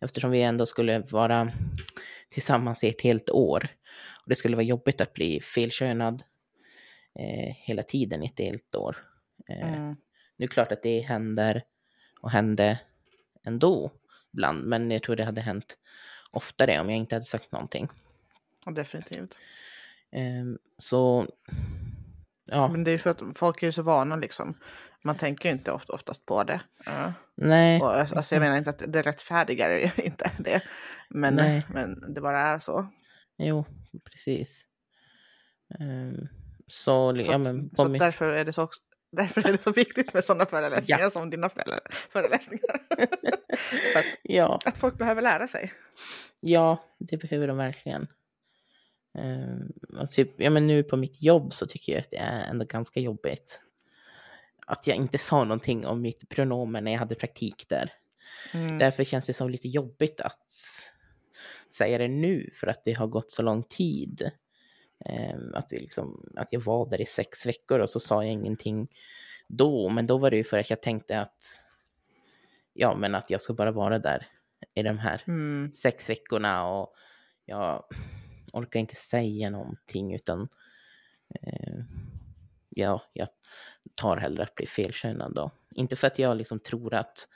Eftersom 0.00 0.30
vi 0.30 0.42
ändå 0.42 0.66
skulle 0.66 0.98
vara 0.98 1.52
tillsammans 2.28 2.84
i 2.84 2.88
ett 2.88 3.00
helt 3.02 3.30
år. 3.30 3.68
Och 4.22 4.28
det 4.28 4.34
skulle 4.36 4.56
vara 4.56 4.64
jobbigt 4.66 5.00
att 5.00 5.12
bli 5.14 5.40
felkönad 5.40 6.22
eh, 7.18 7.54
hela 7.56 7.82
tiden 7.82 8.22
i 8.22 8.26
ett 8.26 8.38
helt 8.38 8.74
år. 8.74 8.96
Eh, 9.48 9.68
Mm. 9.74 9.96
Nu 10.36 10.44
är 10.44 10.48
det 10.48 10.54
klart 10.54 10.72
att 10.72 10.82
det 10.82 11.00
händer 11.00 11.62
och 12.20 12.30
hände 12.30 12.80
ändå 13.44 13.90
ibland, 14.32 14.64
men 14.64 14.90
jag 14.90 15.02
tror 15.02 15.16
det 15.16 15.24
hade 15.24 15.40
hänt 15.40 15.78
oftare 16.30 16.80
om 16.80 16.90
jag 16.90 16.98
inte 16.98 17.14
hade 17.14 17.24
sagt 17.24 17.52
någonting. 17.52 17.88
Ja, 18.64 18.72
Definitivt. 18.72 19.38
Ehm, 20.12 20.58
så, 20.76 21.26
ja, 22.44 22.68
Men 22.68 22.84
det 22.84 22.90
är 22.90 22.92
ju 22.92 22.98
för 22.98 23.10
att 23.10 23.20
folk 23.34 23.62
är 23.62 23.66
ju 23.66 23.72
så 23.72 23.82
vana 23.82 24.16
liksom. 24.16 24.58
Man 25.02 25.16
tänker 25.16 25.48
ju 25.48 25.52
inte 25.52 25.72
ofta, 25.72 25.92
oftast 25.92 26.26
på 26.26 26.44
det. 26.44 26.60
Nej, 27.34 27.80
och, 27.80 27.94
alltså, 27.94 28.34
jag 28.34 28.40
menar 28.40 28.56
inte 28.56 28.70
att 28.70 28.82
det 28.92 29.02
rättfärdigar 29.02 30.00
inte 30.06 30.32
det. 30.38 30.62
Men, 31.08 31.34
Nej. 31.34 31.66
men 31.68 32.14
det 32.14 32.20
bara 32.20 32.42
är 32.42 32.58
så. 32.58 32.88
jo, 33.38 33.64
precis. 34.04 34.64
Ehm, 35.80 36.28
så, 36.66 37.16
Så, 37.16 37.22
ja 37.22 37.38
men, 37.38 37.70
så 37.74 37.88
mitt, 37.88 38.00
därför, 38.00 38.32
är 38.32 38.44
det 38.44 38.52
så 38.52 38.62
också, 38.62 38.80
därför 39.12 39.48
är 39.48 39.52
det 39.52 39.62
så 39.62 39.72
viktigt 39.72 40.14
med 40.14 40.24
sådana 40.24 40.46
föreläsningar 40.46 41.00
Ja. 41.00 41.10
som 41.10 41.30
dina 41.30 41.48
förelä- 41.48 41.80
föreläsningar. 41.90 42.80
för 43.92 43.98
att, 43.98 44.04
ja, 44.22 44.60
att 44.64 44.78
folk 44.78 44.98
behöver 44.98 45.22
lära 45.22 45.48
sig. 45.48 45.72
ja, 46.40 46.84
det 46.98 47.16
behöver 47.16 47.48
de 47.48 47.56
verkligen. 47.56 48.06
Och 50.00 50.08
typ, 50.10 50.40
ja 50.40 50.50
men 50.50 50.66
nu 50.66 50.82
på 50.82 50.96
mitt 50.96 51.22
jobb 51.22 51.52
så 51.52 51.66
tycker 51.66 51.92
jag 51.92 52.00
att 52.00 52.10
det 52.10 52.16
är 52.16 52.50
ändå 52.50 52.64
ganska 52.64 53.00
jobbigt. 53.00 53.60
Att 54.66 54.86
jag 54.86 54.96
inte 54.96 55.18
sa 55.18 55.42
någonting 55.42 55.86
om 55.86 56.02
mitt 56.02 56.28
pronomen 56.28 56.84
när 56.84 56.92
jag 56.92 56.98
hade 56.98 57.14
praktik 57.14 57.68
där. 57.68 57.92
Mm. 58.54 58.78
Därför 58.78 59.04
känns 59.04 59.26
det 59.26 59.32
som 59.34 59.50
lite 59.50 59.68
jobbigt 59.68 60.20
att 60.20 60.46
säga 61.72 61.98
det 61.98 62.08
nu 62.08 62.50
för 62.54 62.66
att 62.66 62.84
det 62.84 62.92
har 62.92 63.06
gått 63.06 63.30
så 63.32 63.42
lång 63.42 63.62
tid. 63.62 64.30
Ehm, 65.04 65.54
att, 65.54 65.66
vi 65.72 65.76
liksom, 65.76 66.32
att 66.36 66.52
jag 66.52 66.60
var 66.60 66.90
där 66.90 67.00
i 67.00 67.06
sex 67.06 67.46
veckor 67.46 67.78
och 67.78 67.90
så 67.90 68.00
sa 68.00 68.24
jag 68.24 68.32
ingenting 68.32 68.88
då. 69.48 69.88
Men 69.88 70.06
då 70.06 70.18
var 70.18 70.30
det 70.30 70.36
ju 70.36 70.44
för 70.44 70.58
att 70.58 70.70
jag 70.70 70.82
tänkte 70.82 71.20
att 71.20 71.60
ja, 72.72 72.96
men 72.96 73.14
att 73.14 73.30
jag 73.30 73.40
ska 73.40 73.52
bara 73.54 73.72
vara 73.72 73.98
där 73.98 74.26
i 74.74 74.82
de 74.82 74.98
här 74.98 75.22
Mm. 75.26 75.72
sex 75.74 76.10
veckorna 76.10 76.68
och 76.68 76.94
jag 77.44 77.84
orkar 78.52 78.80
inte 78.80 78.94
säga 78.94 79.50
någonting 79.50 80.14
utan 80.14 80.48
eh, 81.34 81.74
ja, 82.68 83.02
jag 83.12 83.28
tar 83.94 84.16
hellre 84.16 84.42
att 84.42 84.54
bli 84.54 84.66
felkönad 84.66 85.34
då. 85.34 85.50
Inte 85.74 85.96
för 85.96 86.06
att 86.06 86.18
jag 86.18 86.36
liksom 86.36 86.58
tror 86.60 86.94
att 86.94 87.28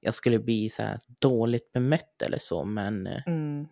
jag 0.00 0.14
skulle 0.14 0.38
bli 0.38 0.68
så 0.68 0.82
här 0.82 0.98
dåligt 1.20 1.72
bemött 1.72 2.22
eller 2.22 2.38
så, 2.38 2.64
men 2.64 3.06
eh, 3.06 3.22
Mm. 3.26 3.68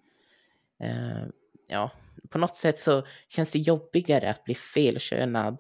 eh, 0.79 1.25
ja, 1.69 1.91
på 2.31 2.39
något 2.39 2.55
sätt 2.57 2.79
så 2.79 3.07
känns 3.29 3.53
det 3.53 3.59
jobbigare 3.59 4.31
att 4.31 4.45
bli 4.45 4.55
felkönad 4.55 5.59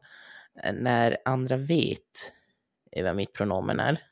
eh, 0.65 0.73
när 0.73 1.17
andra 1.25 1.57
vet 1.57 2.33
vad 3.03 3.17
mitt 3.17 3.33
pronomen 3.33 3.81
är. 3.81 4.03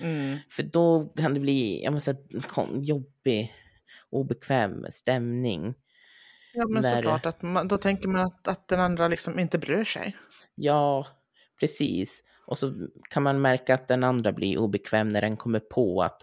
Mm. 0.00 0.38
För 0.50 0.62
då 0.62 1.04
kan 1.04 1.34
det 1.34 1.40
bli 1.40 1.84
jag 1.84 1.92
måste 1.92 2.14
säga, 2.14 2.40
kom- 2.42 2.82
jobbig, 2.82 3.54
obekväm 4.10 4.86
stämning. 4.90 5.74
Ja, 6.52 6.66
men 6.68 6.82
När- 6.82 6.94
såklart 6.96 7.26
att 7.26 7.42
man, 7.42 7.68
då 7.68 7.78
tänker 7.78 8.08
man 8.08 8.20
att, 8.26 8.48
att 8.48 8.68
den 8.68 8.80
andra 8.80 9.08
liksom 9.08 9.38
inte 9.38 9.58
bryr 9.58 9.84
sig. 9.84 10.16
Ja, 10.54 11.06
precis. 11.60 12.22
Och 12.46 12.58
så 12.58 12.88
kan 13.10 13.22
man 13.22 13.40
märka 13.40 13.74
att 13.74 13.88
den 13.88 14.04
andra 14.04 14.32
blir 14.32 14.58
obekväm 14.58 15.08
när 15.08 15.20
den 15.20 15.36
kommer 15.36 15.60
på 15.60 16.02
att, 16.02 16.22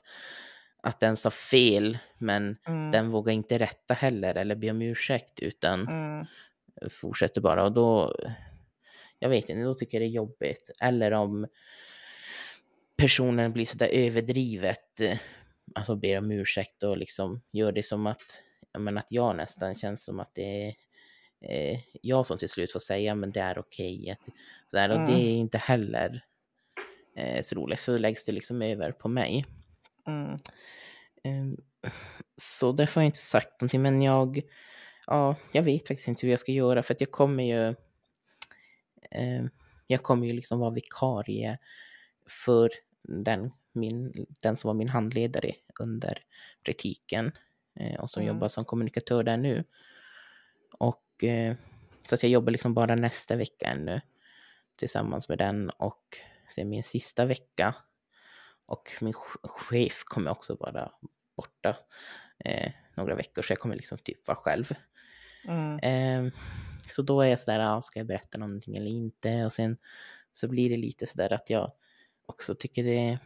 att 0.85 0.99
den 0.99 1.17
sa 1.17 1.31
fel, 1.31 1.97
men 2.17 2.57
Mm. 2.67 2.91
den 2.91 3.09
vågar 3.11 3.33
inte 3.33 3.57
rätta 3.59 3.93
heller 3.93 4.35
eller 4.35 4.55
be 4.55 4.69
om 4.71 4.81
ursäkt 4.81 5.39
utan 5.39 5.87
Mm. 5.87 6.25
fortsätter 6.89 7.41
bara. 7.41 7.63
Och 7.63 7.71
då, 7.71 8.15
jag 9.19 9.29
vet 9.29 9.49
inte, 9.49 9.63
då 9.63 9.73
tycker 9.73 9.97
jag 9.97 10.01
det 10.09 10.11
är 10.13 10.15
jobbigt. 10.15 10.71
Eller 10.81 11.11
om 11.11 11.47
personen 12.97 13.53
blir 13.53 13.65
sådär 13.65 13.89
överdrivet, 13.91 14.99
eh, 15.01 15.17
alltså 15.75 15.95
ber 15.95 16.17
om 16.17 16.31
ursäkt 16.31 16.83
och 16.83 16.97
liksom 16.97 17.41
gör 17.51 17.71
det 17.71 17.83
som 17.83 18.07
att, 18.07 18.41
ja, 18.73 18.79
men 18.79 18.97
att 18.97 19.07
jag 19.09 19.35
nästan 19.35 19.75
känns 19.75 20.03
som 20.05 20.19
att 20.19 20.31
det 20.35 20.67
är 20.67 20.75
eh, 21.41 21.79
jag 22.01 22.25
som 22.25 22.37
till 22.37 22.49
slut 22.49 22.71
får 22.71 22.79
säga 22.79 23.15
men 23.15 23.31
det 23.31 23.39
är 23.39 23.59
okej. 23.59 24.17
sådär, 24.71 24.89
Och 24.89 24.95
det 24.95 25.13
Mm. 25.13 25.25
är 25.25 25.31
inte 25.31 25.57
heller 25.57 26.25
eh, 27.17 27.41
så 27.43 27.55
roligt, 27.55 27.79
så 27.79 27.97
läggs 27.97 28.25
det 28.25 28.31
liksom 28.31 28.61
över 28.61 28.91
på 28.91 29.07
mig. 29.07 29.45
Mm. 30.07 30.37
Ehm, 31.23 31.57
Så 32.37 32.71
därför 32.71 32.95
har 32.95 33.03
jag 33.03 33.09
inte 33.09 33.19
sagt 33.19 33.61
någonting, 33.61 33.81
men 33.81 34.01
jag, 34.01 34.41
ja, 35.07 35.35
jag 35.51 35.63
vet 35.63 35.87
faktiskt 35.87 36.07
inte 36.07 36.25
hur 36.27 36.31
jag 36.31 36.39
ska 36.39 36.51
göra 36.51 36.83
för 36.83 36.93
att 36.93 37.01
jag 37.01 37.11
kommer 37.11 37.43
ju, 37.43 37.75
eh, 39.11 39.45
jag 39.87 40.03
kommer 40.03 40.27
ju 40.27 40.33
liksom 40.33 40.59
vara 40.59 40.69
vikarie 40.71 41.57
för 42.29 42.69
den, 43.03 43.51
min, 43.73 44.25
den 44.41 44.57
som 44.57 44.67
var 44.67 44.73
min 44.75 44.89
handledare 44.89 45.51
under 45.79 46.19
praktiken 46.65 47.31
eh, 47.79 47.99
och 47.99 48.09
som 48.09 48.23
Mm. 48.23 48.35
jobbar 48.35 48.47
som 48.47 48.65
kommunikatör 48.65 49.23
där 49.23 49.37
nu. 49.37 49.63
Och 50.79 51.23
eh, 51.23 51.55
så 52.01 52.15
att 52.15 52.23
jag 52.23 52.31
jobbar 52.31 52.51
liksom 52.51 52.73
bara 52.73 52.95
nästa 52.95 53.35
vecka 53.35 53.65
ännu 53.67 54.01
tillsammans 54.75 55.29
med 55.29 55.37
den 55.37 55.69
och 55.69 56.03
sen 56.55 56.69
min 56.69 56.83
sista 56.83 57.25
vecka. 57.25 57.75
Och 58.65 58.91
min 59.01 59.13
ch- 59.13 59.47
chef 59.47 60.03
kommer 60.03 60.31
också 60.31 60.55
vara 60.55 60.91
borta 61.35 61.77
eh, 62.39 62.71
några 62.95 63.15
veckor 63.15 63.41
så 63.41 63.51
jag 63.51 63.59
kommer 63.59 63.75
liksom 63.75 63.97
typ 63.97 64.27
vara 64.27 64.37
själv. 64.37 64.75
Mm. 65.47 65.79
Eh, 65.79 66.33
så 66.89 67.01
då 67.01 67.21
är 67.21 67.29
jag 67.29 67.39
sådär, 67.39 67.59
ja, 67.59 67.81
ska 67.81 67.99
jag 67.99 68.07
berätta 68.07 68.37
någonting 68.37 68.75
eller 68.75 68.91
inte? 68.91 69.45
Och 69.45 69.53
sen 69.53 69.77
så 70.31 70.47
blir 70.47 70.69
det 70.69 70.77
lite 70.77 71.07
sådär 71.07 71.33
att 71.33 71.49
jag 71.49 71.71
också 72.25 72.55
tycker 72.55 72.83
det 72.83 73.19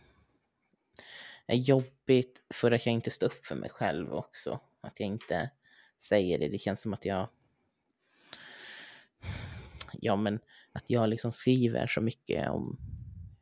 är 1.47 1.55
jobbigt 1.55 2.43
för 2.49 2.71
att 2.71 2.85
jag 2.85 2.93
inte 2.93 3.11
står 3.11 3.27
upp 3.27 3.45
för 3.45 3.55
mig 3.55 3.69
själv 3.69 4.13
också. 4.13 4.59
Att 4.81 4.99
jag 4.99 5.07
inte 5.07 5.49
säger 5.97 6.39
det. 6.39 6.47
Det 6.47 6.59
känns 6.59 6.81
som 6.81 6.93
att 6.93 7.05
jag 7.05 7.29
ja 9.93 10.15
men 10.15 10.39
att 10.71 10.89
jag 10.89 11.09
liksom 11.09 11.31
skriver 11.31 11.87
så 11.87 12.01
mycket 12.01 12.49
om 12.49 12.77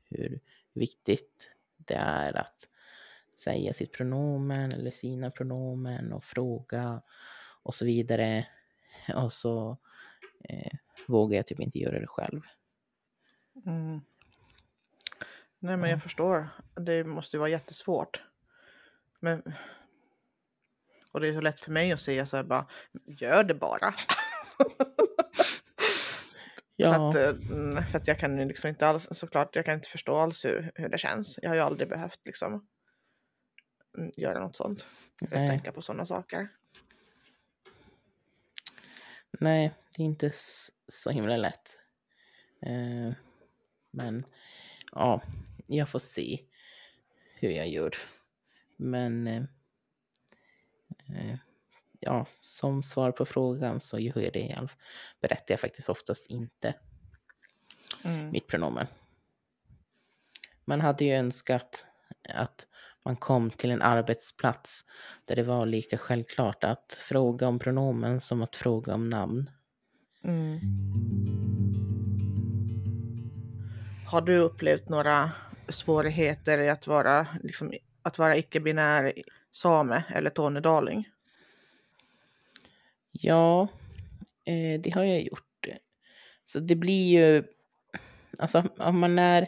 hur 0.09 0.39
viktigt 0.73 1.51
det 1.87 1.95
är 1.95 2.37
att 2.37 2.67
säga 3.35 3.73
sitt 3.73 3.91
pronomen 3.93 4.71
eller 4.71 4.91
sina 4.91 5.31
pronomen 5.31 6.13
och 6.13 6.23
fråga 6.23 7.01
och 7.63 7.73
så 7.73 7.85
vidare. 7.85 8.47
Och 9.15 9.33
så 9.33 9.77
eh, 10.49 10.71
vågar 11.07 11.37
jag 11.37 11.47
typ 11.47 11.59
inte 11.59 11.79
göra 11.79 11.99
det 11.99 12.07
själv. 12.07 12.41
Mm. 13.65 14.01
Nej 15.59 15.77
men 15.77 15.81
Ja. 15.81 15.87
jag 15.89 16.03
förstår. 16.03 16.49
Det 16.75 17.03
måste 17.03 17.37
ju 17.37 17.39
vara 17.39 17.49
jättesvårt. 17.49 18.23
Men... 19.19 19.53
Och 21.11 21.21
det 21.21 21.27
är 21.27 21.33
så 21.33 21.41
lätt 21.41 21.59
för 21.59 21.71
mig 21.71 21.91
att 21.91 21.99
säga 21.99 22.25
så 22.25 22.37
här 22.37 22.43
bara, 22.43 22.67
gör 23.05 23.43
det 23.43 23.53
bara. 23.53 23.93
Ja, 26.79 27.09
Att, 27.09 27.15
eh, 27.15 27.33
för 27.85 27.97
att 27.97 28.07
jag 28.07 28.19
kan 28.19 28.39
ju 28.39 28.45
liksom 28.45 28.69
inte 28.69 28.87
alls, 28.87 29.07
såklart, 29.11 29.55
jag 29.55 29.65
kan 29.65 29.73
inte 29.73 29.89
förstå 29.89 30.15
alls 30.15 30.45
hur, 30.45 30.71
hur 30.75 30.89
det 30.89 30.97
känns. 30.97 31.39
Jag 31.41 31.49
har 31.49 31.55
ju 31.55 31.61
aldrig 31.61 31.89
behövt 31.89 32.19
liksom 32.25 32.67
mm, 33.97 34.11
göra 34.17 34.39
något 34.39 34.55
sånt. 34.55 34.85
Eller 35.21 35.47
tänka 35.47 35.71
på 35.71 35.81
sådana 35.81 36.05
saker. 36.05 36.47
nej, 39.39 39.73
det 39.97 40.03
är 40.03 40.05
inte 40.05 40.31
så 40.87 41.09
himla 41.09 41.37
lätt. 41.37 41.79
Eh, 42.61 43.13
men 43.91 44.25
ja, 44.91 45.21
jag 45.67 45.89
får 45.89 45.99
se 45.99 46.39
hur 47.35 47.49
jag 47.49 47.69
gör. 47.69 47.95
Men 48.77 49.27
eh, 49.27 49.43
ja, 51.99 52.25
som 52.41 52.83
svar 52.83 53.11
på 53.11 53.25
frågan 53.25 53.79
så 53.79 53.99
gör 53.99 54.19
jag 54.19 54.33
det. 54.33 54.67
Berättar 55.21 55.45
jag 55.53 55.59
faktiskt 55.59 55.89
oftast 55.89 56.29
inte 56.29 56.73
Mm. 58.05 58.31
mitt 58.31 58.47
pronomen. 58.47 58.87
Man 60.65 60.81
hade 60.81 61.05
ju 61.05 61.13
önskat 61.13 61.85
att 62.33 62.67
man 63.05 63.15
kom 63.15 63.49
till 63.49 63.71
en 63.71 63.81
arbetsplats 63.81 64.85
där 65.25 65.35
det 65.35 65.43
var 65.43 65.65
lika 65.65 65.97
självklart 65.97 66.63
att 66.63 66.99
fråga 67.01 67.47
om 67.47 67.59
pronomen 67.59 68.21
som 68.21 68.41
att 68.41 68.55
fråga 68.55 68.93
om 68.93 69.09
namn. 69.09 69.49
Mm. 70.23 70.59
Har 74.07 74.21
du 74.21 74.37
upplevt 74.37 74.89
några 74.89 75.31
svårigheter 75.69 76.57
i 76.57 76.69
att 76.69 76.87
vara, 76.87 77.27
liksom, 77.43 77.73
att 78.01 78.17
vara 78.17 78.35
icke-binär 78.35 79.13
same 79.51 80.03
eller 80.09 80.29
tornedaling? 80.29 81.09
Ja, 83.21 83.67
eh, 84.45 84.81
det 84.81 84.89
har 84.93 85.03
jag 85.03 85.21
gjort. 85.21 85.67
Så 86.45 86.59
det 86.59 86.75
blir 86.75 87.09
ju, 87.09 87.43
alltså 88.37 88.63
om 88.77 88.99
man 88.99 89.19
är, 89.19 89.47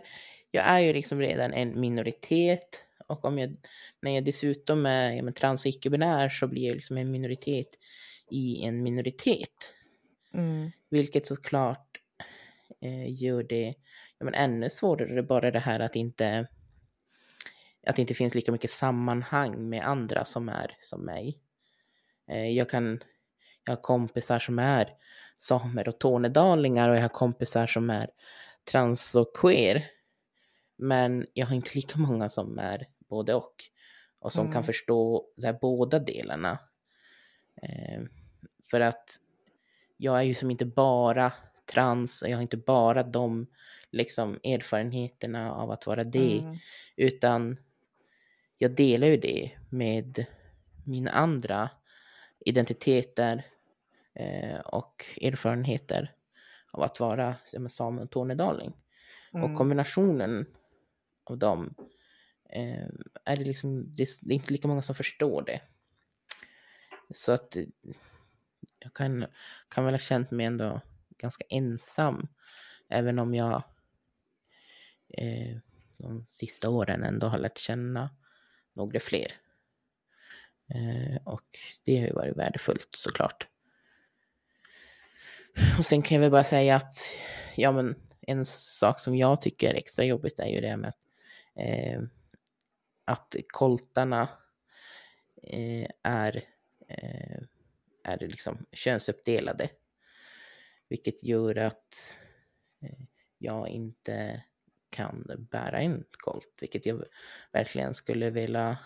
jag 0.52 0.66
är 0.66 0.80
ju 0.80 0.94
liksom 0.94 1.20
redan 1.20 1.54
en 1.54 1.80
minoritet 1.80 2.84
och 3.08 3.26
om 3.26 3.40
jag, 3.40 3.58
när 4.02 4.12
jag 4.12 4.26
dessutom 4.26 4.86
är 4.86 5.12
ja, 5.12 5.24
men 5.24 5.34
trans 5.34 5.66
och 5.66 5.70
icke-binär 5.70 6.30
så 6.30 6.48
blir 6.48 6.68
jag 6.68 6.76
liksom 6.76 6.98
en 6.98 7.12
minoritet 7.12 7.68
i 8.32 8.64
en 8.64 8.84
minoritet. 8.84 9.74
Mm. 10.34 10.72
Vilket 10.90 11.26
såklart 11.26 11.98
eh, 12.82 13.22
gör 13.24 13.44
det 13.44 13.74
ja, 14.18 14.26
men 14.26 14.34
ännu 14.34 14.70
svårare, 14.70 15.24
bara 15.24 15.52
det 15.52 15.60
här 15.60 15.80
att 15.80 15.96
inte 15.96 16.48
att 17.88 17.96
det 17.96 18.02
inte 18.02 18.14
finns 18.14 18.36
lika 18.36 18.52
mycket 18.52 18.72
sammanhang 18.72 19.70
med 19.70 19.84
andra 19.84 20.26
som 20.26 20.50
är 20.50 20.78
som 20.80 21.06
mig. 21.06 21.40
Eh, 22.28 22.50
jag 22.50 22.70
kan, 22.70 23.00
jag 23.66 23.76
har 23.76 23.82
kompisar 23.82 24.40
som 24.40 24.60
är 24.60 24.94
samer 25.36 25.88
och 25.88 26.00
tornedalingar 26.00 26.90
och 26.90 26.96
jag 26.98 27.02
har 27.02 27.10
kompisar 27.10 27.68
som 27.68 27.90
är 27.90 28.10
trans 28.72 29.16
och 29.16 29.36
queer. 29.36 29.86
Men 30.78 31.26
jag 31.34 31.46
har 31.46 31.56
inte 31.56 31.72
lika 31.76 32.00
många 32.00 32.30
som 32.30 32.60
är 32.60 32.88
både 33.10 33.34
och. 33.34 33.56
Och 34.22 34.34
som 34.34 34.42
Mm. 34.42 34.54
kan 34.54 34.64
förstå 34.64 35.26
här, 35.44 35.58
båda 35.62 36.00
delarna. 36.00 36.60
Eh, 37.62 38.02
för 38.72 38.82
att 38.82 39.20
jag 39.98 40.18
är 40.20 40.24
ju 40.24 40.34
som 40.34 40.52
inte 40.52 40.66
bara 40.66 41.34
trans 41.74 42.22
och 42.22 42.30
jag 42.30 42.38
har 42.38 42.42
inte 42.42 42.58
bara 42.58 43.04
de 43.04 43.48
liksom 43.92 44.40
erfarenheterna 44.44 45.52
av 45.54 45.72
att 45.72 45.88
vara 45.88 46.04
det. 46.04 46.40
Mm. 46.40 46.58
Utan 46.96 47.58
jag 48.58 48.76
delar 48.76 49.08
ju 49.08 49.18
det 49.18 49.52
med 49.70 50.26
mina 50.86 51.12
andra 51.12 51.70
identiteter 52.40 53.46
eh, 54.14 54.60
och 54.60 55.06
erfarenheter 55.22 56.16
av 56.72 56.84
att 56.84 57.00
vara 57.00 57.36
same 57.70 58.02
och 58.02 58.12
tornedaling. 58.12 58.74
Och 59.32 59.40
Mm. 59.40 59.56
kombinationen 59.56 60.46
av 61.24 61.38
dem 61.38 61.76
eh, 62.50 62.88
är 63.26 63.38
det 63.38 63.44
liksom, 63.44 63.96
det 63.96 64.04
är 64.04 64.08
det 64.22 64.34
är 64.34 64.36
inte 64.36 64.54
lika 64.54 64.68
många 64.68 64.82
som 64.82 64.96
förstår 64.96 65.42
det. 65.42 65.62
Så 67.12 67.32
att 67.32 67.56
eh, 67.56 67.66
jag 68.80 68.94
kan, 68.94 69.26
kan 69.70 69.86
väl 69.86 69.94
ha 69.94 70.00
känt 70.00 70.32
mig 70.32 70.46
ändå 70.46 70.82
ganska 71.18 71.46
ensam. 71.50 72.28
Även 72.90 73.20
om 73.20 73.34
jag 73.36 73.64
eh, 75.10 75.58
de 75.98 76.26
sista 76.30 76.70
åren 76.70 77.04
ändå 77.04 77.28
har 77.28 77.38
lärt 77.38 77.58
känna 77.58 78.10
några 78.74 79.00
fler. 79.00 79.34
Eh, 80.76 81.22
och 81.24 81.48
det 81.86 82.00
har 82.00 82.08
ju 82.08 82.14
varit 82.14 82.38
värdefullt 82.38 82.90
såklart. 82.92 83.48
Och 85.78 85.86
sen 85.86 86.02
kan 86.02 86.16
jag 86.16 86.22
väl 86.22 86.32
bara 86.32 86.44
säga 86.44 86.76
att 86.76 87.20
ja, 87.56 87.72
men 87.72 87.96
en 88.22 88.46
sak 88.46 89.00
som 89.00 89.16
jag 89.16 89.42
tycker 89.42 89.70
är 89.70 89.78
extra 89.78 90.06
jobbigt 90.06 90.40
är 90.40 90.48
ju 90.48 90.62
det 90.62 90.78
med 90.78 90.90
att, 90.90 90.96
eh, 91.56 92.02
att 93.06 93.36
koltarna 93.48 94.30
eh, 95.44 95.90
är, 96.04 96.44
eh, 96.88 97.40
är 98.04 98.18
liksom 98.20 98.66
könsuppdelade. 98.72 99.70
Vilket 100.88 101.24
gör 101.24 101.58
att 101.58 102.18
eh, 102.82 103.00
jag 103.38 103.70
inte 103.70 104.44
kan 104.90 105.48
bära 105.52 105.80
en 105.80 106.04
kolt, 106.12 106.58
vilket 106.62 106.86
jag 106.86 107.04
verkligen 107.52 107.94
skulle 107.94 108.30
vilja 108.30 108.78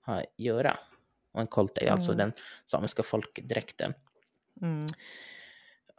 ha, 0.00 0.24
göra. 0.36 0.78
Och 1.32 1.40
en 1.40 1.46
kolt 1.46 1.78
är 1.78 1.90
alltså 1.90 2.12
Mm. 2.12 2.18
den 2.18 2.32
samiska 2.64 3.02
folkdräkten. 3.02 3.94
Mm. 4.62 4.86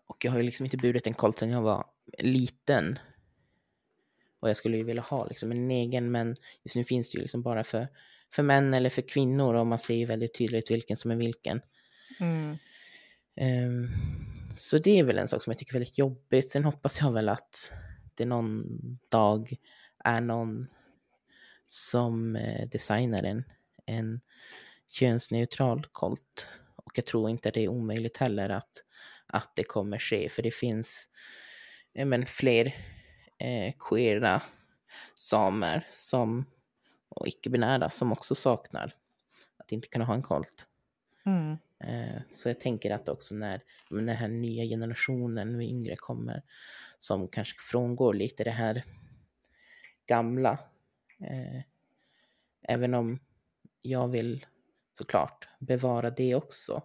Och 0.05 0.25
jag 0.25 0.31
har 0.31 0.37
ju 0.37 0.43
liksom 0.43 0.65
inte 0.65 0.77
burit 0.77 1.07
en 1.07 1.13
kolt 1.13 1.39
sedan 1.39 1.49
jag 1.49 1.61
var 1.61 1.85
liten. 2.17 2.99
Och 4.39 4.49
jag 4.49 4.57
skulle 4.57 4.77
ju 4.77 4.83
vilja 4.83 5.01
ha 5.01 5.25
liksom 5.25 5.51
en 5.51 5.71
egen, 5.71 6.11
men 6.11 6.35
just 6.63 6.75
nu 6.75 6.83
finns 6.85 7.11
det 7.11 7.15
ju 7.17 7.21
liksom 7.21 7.41
bara 7.41 7.63
för, 7.63 7.87
för 8.33 8.43
män 8.43 8.73
eller 8.73 8.89
för 8.89 9.01
kvinnor 9.01 9.53
och 9.55 9.67
man 9.67 9.79
ser 9.79 9.95
ju 9.95 10.05
väldigt 10.05 10.33
tydligt 10.33 10.71
vilken 10.71 10.97
som 10.97 11.11
är 11.11 11.15
vilken. 11.15 11.61
Mm. 12.19 12.57
Ehm, 13.35 13.89
så 14.55 14.77
det 14.77 14.99
är 14.99 15.03
väl 15.03 15.17
en 15.17 15.27
sak 15.27 15.43
som 15.43 15.51
jag 15.51 15.57
tycker 15.57 15.71
är 15.71 15.79
väldigt 15.79 15.97
jobbigt. 15.97 16.49
Sen 16.49 16.63
hoppas 16.63 17.01
jag 17.01 17.11
väl 17.11 17.29
att 17.29 17.71
det 18.15 18.25
någon 18.25 18.65
dag 19.09 19.53
är 20.03 20.21
någon 20.21 20.67
som 21.67 22.35
eh, 22.35 22.69
designar 22.69 23.23
en, 23.23 23.43
en 23.85 24.21
könsneutral 24.89 25.87
kolt. 25.91 26.47
Och 26.75 26.97
jag 26.97 27.05
tror 27.05 27.29
inte 27.29 27.51
det 27.51 27.61
är 27.63 27.67
omöjligt 27.67 28.17
heller 28.17 28.49
att, 28.49 28.83
att 29.27 29.55
det 29.55 29.63
kommer 29.63 29.99
ske, 29.99 30.29
för 30.29 30.41
det 30.41 30.51
finns 30.51 31.09
men, 31.93 32.25
fler 32.25 32.75
eh, 33.37 33.73
queera 33.79 34.41
samer 35.15 35.87
som, 35.91 36.45
och 37.09 37.27
icke-binära 37.27 37.89
som 37.89 38.11
också 38.11 38.35
saknar 38.35 38.95
att 39.57 39.71
inte 39.71 39.87
kunna 39.87 40.05
ha 40.05 40.13
en 40.13 40.21
kolt. 40.21 40.65
Mm. 41.25 41.57
Eh, 41.79 42.21
Så 42.33 42.49
jag 42.49 42.59
tänker 42.59 42.91
att 42.91 43.09
också 43.09 43.35
när 43.35 43.61
men 43.89 44.05
den 44.05 44.15
här 44.15 44.27
nya 44.27 44.63
generationen 44.63 45.57
med 45.57 45.65
yngre 45.67 45.95
kommer 45.95 46.43
som 46.97 47.27
kanske 47.27 47.59
frångår 47.59 48.13
lite 48.13 48.43
det 48.43 48.51
här 48.51 48.83
gamla. 50.05 50.51
eh, 51.19 51.61
Även 52.61 52.93
om 52.93 53.19
jag 53.81 54.07
vill 54.07 54.45
såklart 54.99 55.47
bevara 55.59 56.09
det 56.09 56.35
också. 56.35 56.83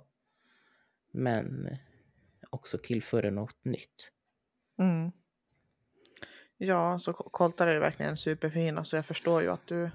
Men 1.12 1.76
också 2.50 2.78
tillföra 2.78 3.30
något 3.30 3.64
nytt. 3.64 4.10
Mm. 4.78 5.12
Ja, 6.56 6.98
så 6.98 7.12
ko- 7.12 7.28
koltar 7.30 7.66
är 7.66 7.74
ju 7.74 7.80
verkligen 7.80 8.16
superfina 8.16 8.84
så 8.84 8.96
jag 8.96 9.06
förstår 9.06 9.42
ju 9.42 9.48
att 9.48 9.66
du, 9.66 9.90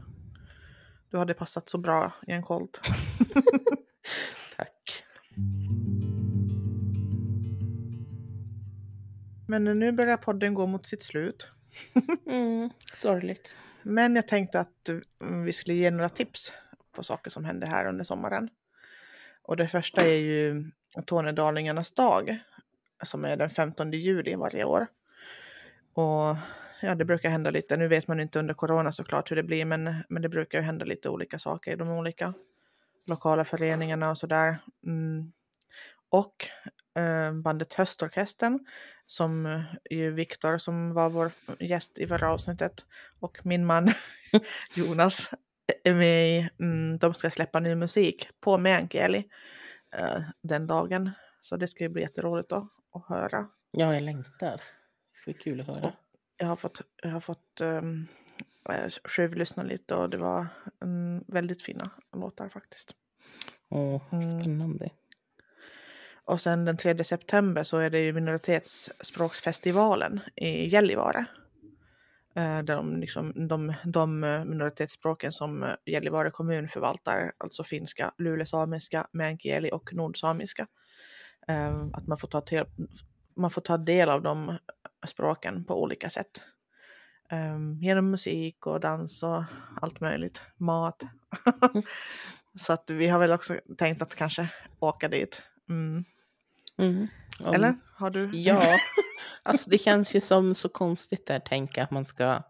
du 1.10 1.18
hade 1.18 1.34
passat 1.34 1.70
så 1.70 1.78
bra 1.78 2.14
i 2.28 2.32
en 2.32 2.44
kolt. 2.44 2.80
Tack. 4.58 5.04
Men 9.48 9.64
nu 9.64 9.92
börjar 9.92 10.18
podden 10.18 10.54
gå 10.54 10.66
mot 10.68 10.86
sitt 10.86 11.04
slut. 11.04 11.48
Mm, 12.26 12.70
sorgligt. 12.94 13.56
Men 13.84 14.16
jag 14.16 14.28
tänkte 14.28 14.60
att 14.60 14.90
vi 15.46 15.54
skulle 15.54 15.76
ge 15.78 15.92
några 15.92 16.10
tips 16.10 16.54
på 17.00 17.04
saker 17.04 17.32
som 17.32 17.46
hände 17.46 17.68
här 17.68 17.86
under 17.86 18.04
sommaren. 18.04 18.50
Och 19.42 19.58
det 19.58 19.68
första 19.68 20.02
är 20.02 20.20
ju 20.20 20.72
Tornedalingarnas 21.06 21.92
dag 21.92 22.40
som 23.04 23.26
är 23.26 23.38
den 23.38 23.50
15 23.50 23.92
juli 23.92 24.36
varje 24.36 24.64
år. 24.64 24.88
Och 25.94 26.36
ja, 26.82 26.96
det 26.96 27.06
brukar 27.06 27.30
hända 27.30 27.52
lite. 27.52 27.78
Nu 27.78 27.88
vet 27.88 28.08
man 28.08 28.20
inte 28.20 28.40
under 28.40 28.54
corona 28.54 28.92
såklart 28.92 29.32
hur 29.32 29.36
det 29.36 29.44
blir, 29.44 29.66
men, 29.66 29.96
men 30.10 30.22
det 30.22 30.30
brukar 30.30 30.58
ju 30.58 30.64
hända 30.64 30.86
lite 30.86 31.10
olika 31.10 31.40
saker 31.40 31.72
i 31.72 31.76
de 31.76 31.90
olika 31.90 32.34
lokala 33.08 33.46
föreningarna 33.46 34.10
och 34.10 34.18
sådär. 34.18 34.58
Mm. 34.86 35.32
Och 36.10 36.48
eh, 37.02 37.34
bandet 37.34 37.74
Höstorkestern 37.74 38.60
som 39.08 39.64
ju 39.90 40.12
Viktor 40.12 40.58
som 40.58 40.94
var 40.94 41.10
vår 41.10 41.32
gäst 41.60 41.98
i 41.98 42.08
förra 42.08 42.34
avsnittet 42.34 42.86
och 43.20 43.46
min 43.46 43.66
man 43.66 43.94
Jonas 44.74 45.32
med 45.86 46.30
i. 46.30 46.50
Mm, 46.60 46.98
de 46.98 47.14
ska 47.14 47.30
släppa 47.30 47.60
ny 47.60 47.76
musik 47.76 48.30
på 48.40 48.58
meänkieli 48.58 49.24
eh, 49.96 50.22
den 50.42 50.68
dagen. 50.68 51.12
Så 51.42 51.58
det 51.58 51.68
ska 51.68 51.84
ju 51.84 51.90
bli 51.90 52.02
jätteroligt 52.02 52.52
att, 52.52 52.68
att 52.94 53.06
höra. 53.08 53.48
Ja, 53.72 53.94
jag 53.94 54.04
längtar. 54.04 54.52
Det 54.52 54.62
ska 55.22 55.32
bli 55.32 55.34
kul 55.34 55.62
att 55.62 55.68
höra. 55.68 55.94
Jag 56.38 56.48
har 56.48 56.56
fått, 56.56 56.82
jag 57.04 57.10
har 57.10 57.20
fått 57.20 57.62
um, 57.62 58.08
självlyssna 59.06 59.64
lite 59.64 59.96
och 59.96 60.10
det 60.10 60.18
var 60.18 60.48
mm, 60.84 61.24
väldigt 61.28 61.64
fina 61.64 61.90
låtar 62.18 62.50
faktiskt. 62.50 62.92
Åh, 63.70 64.02
Mm. 64.12 64.42
spännande. 64.42 64.90
Och 66.26 66.42
sen 66.42 66.66
den 66.66 66.78
3 66.78 67.04
september 67.04 67.64
så 67.64 67.78
är 67.78 67.90
det 67.90 68.00
ju 68.00 68.14
minoritetsspråksfestivalen 68.14 70.20
i 70.36 70.68
Gällivare. 70.68 71.26
Eh, 72.40 72.64
Där 72.64 72.76
de, 72.76 72.98
liksom, 73.00 73.48
de, 73.48 73.74
de 73.84 74.20
minoritetsspråken 74.46 75.32
som 75.32 75.64
eh, 75.64 75.70
Gällivare 75.86 76.32
kommun 76.32 76.68
förvaltar, 76.68 77.32
alltså 77.38 77.64
finska, 77.64 78.12
lulesamiska, 78.18 79.08
meänkieli 79.12 79.70
och 79.74 79.94
nordsamiska. 79.94 80.68
Eh, 81.48 81.82
Att 81.94 82.08
man 82.08 82.18
får, 82.18 82.28
ta 82.28 82.42
till, 82.42 82.64
man 83.36 83.52
får 83.52 83.62
ta 83.62 83.78
del 83.78 84.10
av 84.10 84.22
de 84.22 84.58
språken 85.08 85.66
på 85.66 85.82
olika 85.82 86.10
sätt. 86.10 86.42
Eh, 87.32 87.58
Genom 87.82 88.12
musik 88.12 88.68
och 88.68 88.80
dans 88.80 89.24
och 89.24 89.44
allt 89.82 90.00
möjligt, 90.00 90.42
mat. 90.58 91.04
Så 92.60 92.74
att 92.74 92.90
vi 92.90 93.08
har 93.08 93.20
väl 93.20 93.32
också 93.32 93.56
tänkt 93.78 94.02
att 94.02 94.16
kanske 94.16 94.50
åka 94.80 95.08
dit. 95.08 95.42
Mm. 95.70 96.04
Mm. 96.80 97.08
Om- 97.44 97.54
Eller? 97.54 97.76
Har 97.96 98.10
du? 98.10 98.30
Ja, 98.34 98.78
alltså 99.44 99.70
det 99.70 99.78
känns 99.78 100.16
ju 100.16 100.22
som 100.22 100.56
så 100.56 100.70
konstigt 100.70 101.26
där 101.28 101.40
tänka 101.40 101.84
att 101.84 101.92
man 101.92 102.06
ska 102.06 102.44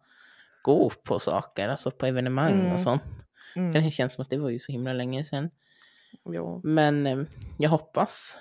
gå 0.62 0.90
på 0.90 1.20
saker, 1.20 1.70
alltså 1.70 1.92
på 1.92 2.06
evenemang 2.06 2.60
och 2.60 2.66
Mm. 2.66 2.84
sånt. 2.84 3.02
Mm. 3.56 3.74
Det 3.74 3.92
känns 3.92 4.14
som 4.14 4.22
att 4.22 4.30
det 4.30 4.38
var 4.38 4.50
ju 4.50 4.60
så 4.60 4.72
himla 4.72 4.94
länge 4.94 5.24
sedan. 5.26 5.50
Jo. 6.26 6.62
Men 6.64 7.08
eh, 7.08 7.20
jag 7.58 7.70
hoppas 7.70 8.38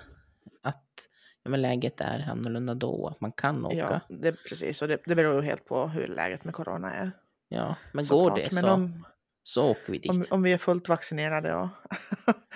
att 0.63 1.07
ja, 1.43 1.49
men 1.49 1.61
läget 1.61 2.01
är 2.01 2.27
annorlunda 2.31 2.73
då, 2.73 3.07
att 3.07 3.21
man 3.21 3.31
kan 3.31 3.65
åka. 3.65 3.75
Ja, 3.75 3.99
Ja, 4.07 4.15
det, 4.15 4.31
precis. 4.49 4.81
Och 4.81 4.87
det, 4.87 4.97
det 5.05 5.15
beror 5.15 5.35
ju 5.35 5.41
helt 5.41 5.65
på 5.65 5.87
hur 5.87 6.07
läget 6.07 6.43
med 6.43 6.53
corona 6.53 6.93
är. 6.93 7.11
men 7.49 7.71
går 7.93 8.29
såklart. 8.29 8.35
det 8.49 8.55
så, 8.55 8.69
om, 8.69 9.05
så 9.43 9.65
åker 9.71 9.91
vi 9.91 9.97
dit. 9.97 10.11
om, 10.11 10.25
om 10.31 10.43
vi 10.43 10.53
är 10.53 10.57
fullt 10.57 10.89
vaccinerade 10.89 11.55
och, 11.55 11.67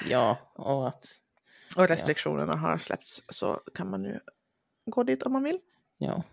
Ja, 0.10 0.38
och 0.56 0.88
att 0.88 1.06
och 1.78 1.88
restriktionerna 1.88 2.56
har 2.56 2.78
släppts 2.78 3.22
så 3.30 3.62
kan 3.76 3.90
man 3.90 4.04
ju 4.04 4.20
gå 4.86 5.04
dit 5.04 5.24
om 5.24 5.34
man 5.34 5.44
vill. 5.44 5.60
ja, 5.98 6.24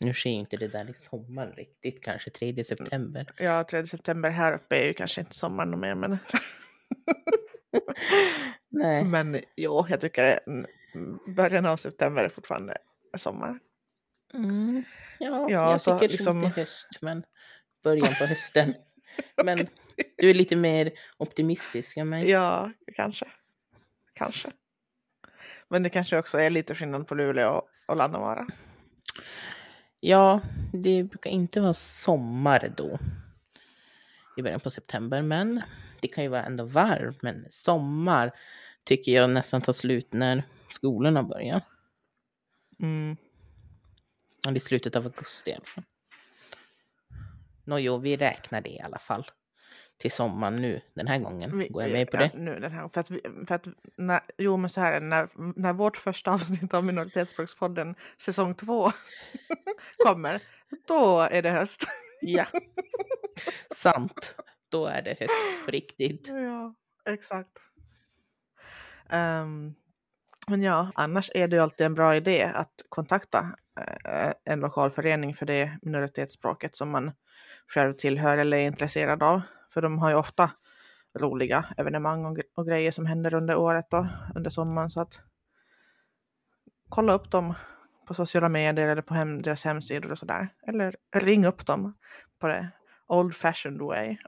nu 0.00 0.14
sker 0.14 0.30
ju 0.30 0.36
inte 0.36 0.56
det 0.56 0.68
där 0.68 0.90
i 0.90 0.94
sommar 0.94 1.46
riktigt, 1.56 2.02
kanske 2.04 2.30
3 2.30 2.64
september. 2.64 3.26
Ja, 3.38 3.64
3 3.64 3.86
september 3.86 4.30
här 4.30 4.52
uppe 4.54 4.76
är 4.76 4.86
ju 4.86 4.92
kanske 4.94 5.20
inte 5.20 5.34
sommar 5.34 5.72
och 5.72 5.78
mer, 5.78 5.94
men, 5.94 6.18
Nej, 8.68 9.04
men 9.12 9.40
jo, 9.56 9.86
jag 9.88 10.00
tycker 10.00 10.40
mm, 10.46 10.66
början 11.36 11.66
av 11.66 11.76
september 11.76 12.24
är 12.24 12.28
fortfarande 12.28 12.76
sommar. 13.18 13.58
mm, 14.34 14.84
ja, 15.18 15.46
Ja, 15.50 15.70
jag 15.70 15.80
så 15.80 15.98
tycker 15.98 16.12
liksom- 16.12 16.44
inte 16.44 16.60
höst, 16.60 16.88
men 17.00 17.24
början 17.82 18.14
på 18.18 18.24
hösten. 18.26 18.74
Men 19.44 19.66
du 20.18 20.30
är 20.30 20.34
lite 20.34 20.56
mer 20.56 20.92
optimistisk 21.16 21.96
än 21.96 22.08
mig. 22.08 22.30
Ja, 22.30 22.70
kanske. 22.96 23.26
Kanske. 24.14 24.50
Men 25.68 25.82
det 25.82 25.90
kanske 25.90 26.18
också 26.18 26.38
är 26.38 26.50
lite 26.50 26.74
skillnad 26.74 27.06
på 27.06 27.14
Luleå 27.14 27.62
och, 27.86 27.96
Lannavaara. 27.96 28.46
Ja, 30.00 30.40
det 30.72 31.02
brukar 31.02 31.30
inte 31.30 31.60
vara 31.60 31.74
sommar 31.74 32.72
då. 32.76 32.98
I 34.36 34.42
början 34.42 34.60
på 34.60 34.70
september, 34.70 35.22
men 35.22 35.62
det 36.00 36.08
kan 36.08 36.24
ju 36.24 36.30
vara 36.30 36.44
ändå 36.44 36.64
varmt. 36.64 37.22
Men 37.22 37.46
sommar 37.50 38.32
tycker 38.84 39.12
jag 39.12 39.30
nästan 39.30 39.60
tar 39.60 39.72
slut 39.72 40.12
när 40.12 40.42
skolorna 40.70 41.22
börjar. 41.22 41.60
Mm. 42.80 43.16
Eller 44.46 44.56
i 44.56 44.60
slutet 44.60 44.96
av 44.96 45.04
augusti 45.04 45.50
i 45.50 45.54
alla 45.54 45.64
fall. 45.64 45.84
Nåjo, 47.64 47.98
vi 47.98 48.16
räknar 48.16 48.60
det 48.60 48.70
i 48.70 48.80
alla 48.80 48.98
fall. 48.98 49.30
Till 49.98 50.10
sommaren 50.10 50.56
nu, 50.56 50.80
den 50.94 51.06
här 51.06 51.18
gången. 51.18 51.58
Vi- 51.58 51.68
Går 51.68 51.82
jag 51.82 51.92
med 51.92 52.10
på 52.10 52.16
ja, 52.16 52.20
det? 52.20 52.30
Nu 52.38 52.60
den 52.60 52.72
här, 52.72 52.88
för 52.88 53.00
att, 53.00 53.10
vi, 53.10 53.20
för 53.48 53.54
att 53.54 53.66
när, 53.96 54.20
jo 54.38 54.56
men 54.56 54.70
så 54.70 54.80
här 54.80 55.00
när, 55.00 55.28
när 55.56 55.72
vårt 55.72 55.96
första 55.96 56.30
avsnitt 56.34 56.74
av 56.74 56.84
Minoritetsspråkspodden 56.84 57.94
säsong 58.18 58.54
två 58.54 58.90
kommer, 60.04 60.42
då 60.88 61.20
är 61.30 61.42
det 61.42 61.50
höst. 61.50 61.84
Ja. 62.20 62.46
Sant. 63.74 64.34
Då 64.68 64.86
är 64.86 65.02
det 65.02 65.10
höst 65.20 65.64
på 65.64 65.70
riktigt. 65.70 66.28
Ja, 66.28 66.74
exakt. 67.12 67.50
Ehm, 69.10 69.74
men 70.48 70.62
ja, 70.62 70.90
annars 70.94 71.30
är 71.34 71.48
det 71.48 71.56
ju 71.56 71.62
alltid 71.62 71.86
en 71.86 71.94
bra 71.94 72.16
idé 72.16 72.50
att 72.54 72.72
kontakta 72.88 73.56
eh, 74.04 74.32
en 74.44 74.60
lokal 74.60 74.90
förening 74.90 75.34
för 75.34 75.46
det 75.46 75.78
minoritetsspråket 75.82 76.76
som 76.76 76.90
man 76.90 77.12
själv 77.66 77.92
tillhör 77.94 78.38
eller 78.38 78.56
är 78.56 78.66
intresserad 78.66 79.22
av. 79.22 79.40
För 79.72 79.82
de 79.82 79.98
har 79.98 80.10
ju 80.10 80.16
ofta 80.16 80.50
roliga 81.18 81.64
evenemang 81.76 82.24
och, 82.24 82.38
och 82.54 82.66
grejer 82.66 82.90
som 82.90 83.06
händer 83.06 83.34
under 83.34 83.56
året 83.56 83.94
och 83.94 84.06
under 84.34 84.50
sommaren. 84.50 84.90
Så 84.90 85.00
att 85.00 85.20
kolla 86.88 87.12
upp 87.12 87.30
dem 87.30 87.54
på 88.06 88.14
sociala 88.14 88.48
medier 88.48 88.88
eller 88.88 89.02
på 89.02 89.14
hem, 89.14 89.42
deras 89.42 89.64
hemsidor 89.64 90.12
och 90.12 90.18
sådär. 90.18 90.48
Eller 90.66 90.96
ring 91.16 91.46
upp 91.46 91.66
dem 91.66 91.94
på 92.38 92.48
det 92.48 92.70
old 93.06 93.36
fashioned 93.36 93.80
way. 93.80 94.16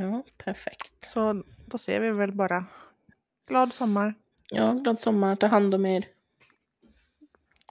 Ja, 0.00 0.22
perfekt. 0.44 0.94
Så 1.06 1.42
då 1.66 1.78
ser 1.78 2.00
vi 2.00 2.10
väl 2.10 2.32
bara 2.32 2.64
glad 3.48 3.72
sommar. 3.72 4.14
Ja, 4.48 4.72
glad 4.72 5.00
sommar. 5.00 5.36
Ta 5.36 5.46
hand 5.46 5.74
om 5.74 5.86
er. 5.86 6.04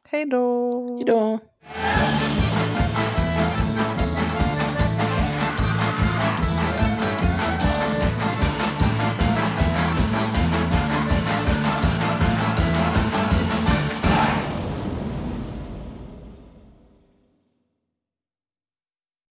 Hej 0.04 0.26
då! 0.26 0.98
Hej 0.98 1.06
då! 1.06 1.40